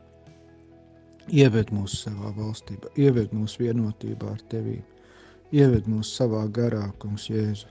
Ieved 1.31 1.71
mūs 1.71 2.01
savā 2.03 2.35
valstībā, 2.35 2.91
ieved 2.99 3.31
mūsu 3.37 3.69
vienotībā 3.69 4.35
ar 4.35 4.41
tevi, 4.51 4.81
ieved 5.55 5.87
mūs 5.87 6.11
savā 6.19 6.49
garā, 6.51 6.89
kungs, 6.99 7.31
Jēzu 7.31 7.71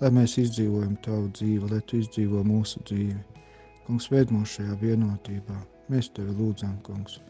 lai 0.00 0.10
mēs 0.12 0.36
izdzīvojam 0.40 0.96
tavu 1.04 1.30
dzīvi, 1.36 1.70
lai 1.70 1.80
tu 1.88 2.00
izdzīvo 2.00 2.42
mūsu 2.46 2.82
dzīvi. 2.88 3.16
Kungs, 3.86 4.10
ved 4.10 4.32
mūs 4.34 4.56
šajā 4.58 4.76
vienotībā. 4.82 5.56
Mēs 5.92 6.10
tevi 6.16 6.34
lūdzam, 6.34 6.74
kungs. 6.86 7.20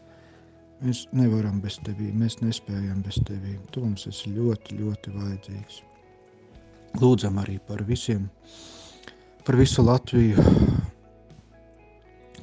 Mēs 0.81 1.05
nevaram 1.15 1.61
bez 1.61 1.77
tevis, 1.85 2.13
mēs 2.17 2.39
nespējam 2.41 2.99
bez 3.05 3.19
tevis. 3.25 3.61
Tu 3.73 3.83
mums 3.83 4.07
esi 4.09 4.33
ļoti, 4.33 4.79
ļoti 4.81 5.13
vajadzīgs. 5.13 5.79
Lūdzam 7.01 7.37
arī 7.41 7.57
par 7.67 7.83
visiem, 7.85 8.27
par 9.45 9.57
visu 9.59 9.85
Latviju. 9.85 10.43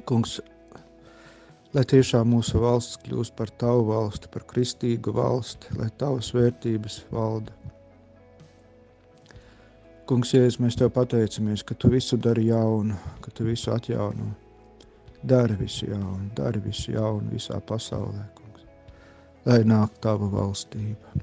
Kungs, 0.08 0.38
lai 1.74 1.84
tiešām 1.90 2.30
mūsu 2.34 2.62
valsts 2.62 3.00
kļūst 3.04 3.34
par 3.38 3.50
tavu 3.60 3.88
valsti, 3.90 4.30
par 4.30 4.46
kristīgu 4.50 5.14
valsti, 5.16 5.74
lai 5.80 5.88
tavas 5.98 6.30
vērtības 6.37 7.02
valda 7.14 7.54
Kungs, 10.05 10.35
Jēzus, 10.37 10.59
mēs 10.61 10.77
Tev 10.77 10.90
pateicamies, 10.93 11.62
ka 11.64 11.73
Tu 11.81 11.88
visu 11.88 12.19
dari 12.21 12.51
jaunu, 12.51 12.97
ka 13.25 13.31
Tu 13.33 13.47
visu 13.47 13.71
atjauno. 13.73 14.35
Dari 15.25 15.55
visu 15.57 15.87
jaunu, 15.88 16.29
dari 16.37 16.61
visu 16.61 16.93
jaunu 16.93 17.33
visā 17.33 17.57
pasaulē, 17.64 18.27
kungs. 18.37 18.67
Lai 19.49 19.62
nāk 19.64 19.97
Tava 20.05 20.29
valstība. 20.29 21.14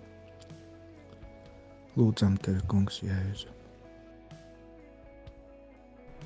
Lūdzam 1.94 2.40
Tevi, 2.42 2.64
kungs, 2.66 3.04
Jēzu. 3.06 3.54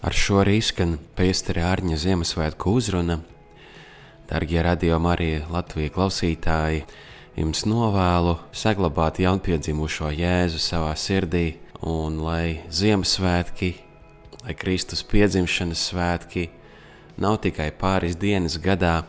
Ar 0.06 0.16
šo 0.16 0.40
arī 0.46 0.62
skan 0.64 0.96
Pēsteri 1.18 1.60
Ārņa 1.66 2.00
Ziemassvētku 2.06 2.72
uzruna. 2.80 3.20
Dargie 4.30 4.64
radio 4.64 5.02
Marija 5.04 5.44
Latvijas 5.52 5.92
klausītāji, 5.98 6.86
jums 7.36 7.68
novēlu 7.68 8.38
saglabāt 8.56 9.20
jaunpiedzimušo 9.26 10.16
Jēzu 10.16 10.64
savā 10.64 10.96
sirdī, 10.96 11.65
un 11.86 12.18
lai 12.26 12.64
Ziemassvētki, 12.74 13.76
lai 14.42 14.56
Kristus 14.58 15.04
piedzimšanas 15.06 15.84
svētki 15.92 16.48
nav 17.22 17.38
tikai 17.46 17.70
pāris 17.78 18.18
dienas 18.18 18.58
gadā, 18.58 19.04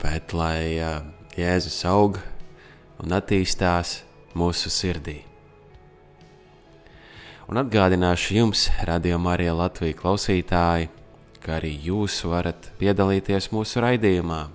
bet 0.00 0.32
lai 0.32 0.80
Jēzus 1.36 1.82
aug 1.90 2.18
un 3.02 3.12
attīstās 3.12 4.00
mūsu 4.34 4.72
sirdī. 4.72 5.20
Un 7.44 7.60
atgādināšu 7.60 8.38
jums, 8.38 8.70
Radio 8.88 9.20
Marija 9.20 9.52
Latvijas 9.52 10.00
klausītāji, 10.00 10.88
ka 11.44 11.58
arī 11.58 11.74
jūs 11.90 12.22
varat 12.24 12.70
piedalīties 12.80 13.50
mūsu 13.52 13.84
raidījumā, 13.84 14.46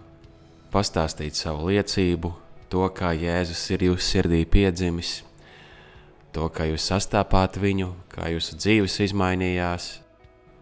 pastāstīt 0.74 1.38
savu 1.38 1.70
liecību, 1.70 2.34
to, 2.74 2.90
kā 2.98 3.14
Jēzus 3.14 3.62
ir 3.76 3.92
jūsu 3.92 4.08
sirdī 4.08 4.42
piedzimis, 4.50 5.20
to, 6.36 6.50
kā 6.54 6.68
jūs 6.70 6.90
sastāpāt 6.92 7.58
viņu, 7.62 7.94
kā 8.14 8.30
jūsu 8.34 8.58
dzīves 8.60 9.00
izmainījās. 9.10 9.90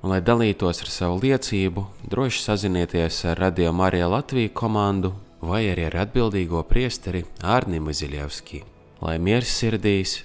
Un, 0.03 0.13
lai 0.13 0.21
dalītos 0.21 0.83
ar 0.85 0.93
savu 0.93 1.19
liecību, 1.25 1.87
droši 2.07 2.43
sazinieties 2.45 3.23
ar 3.31 3.41
Radio 3.47 3.73
Marija 3.73 4.07
Latvijas 4.11 4.55
komandu 4.55 5.15
vai 5.41 5.65
arī 5.71 5.89
ar 5.89 6.03
atbildīgo 6.05 6.63
priesteri 6.69 7.25
Ārnimu 7.43 7.93
Ziļevski, 7.93 8.63
lai 9.01 9.17
miers 9.21 9.51
sirdīs 9.57 10.19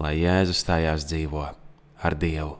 lai 0.00 0.16
Jēzus 0.20 0.64
tajās 0.66 1.06
dzīvo 1.08 1.46
ar 2.00 2.16
Dievu. 2.16 2.56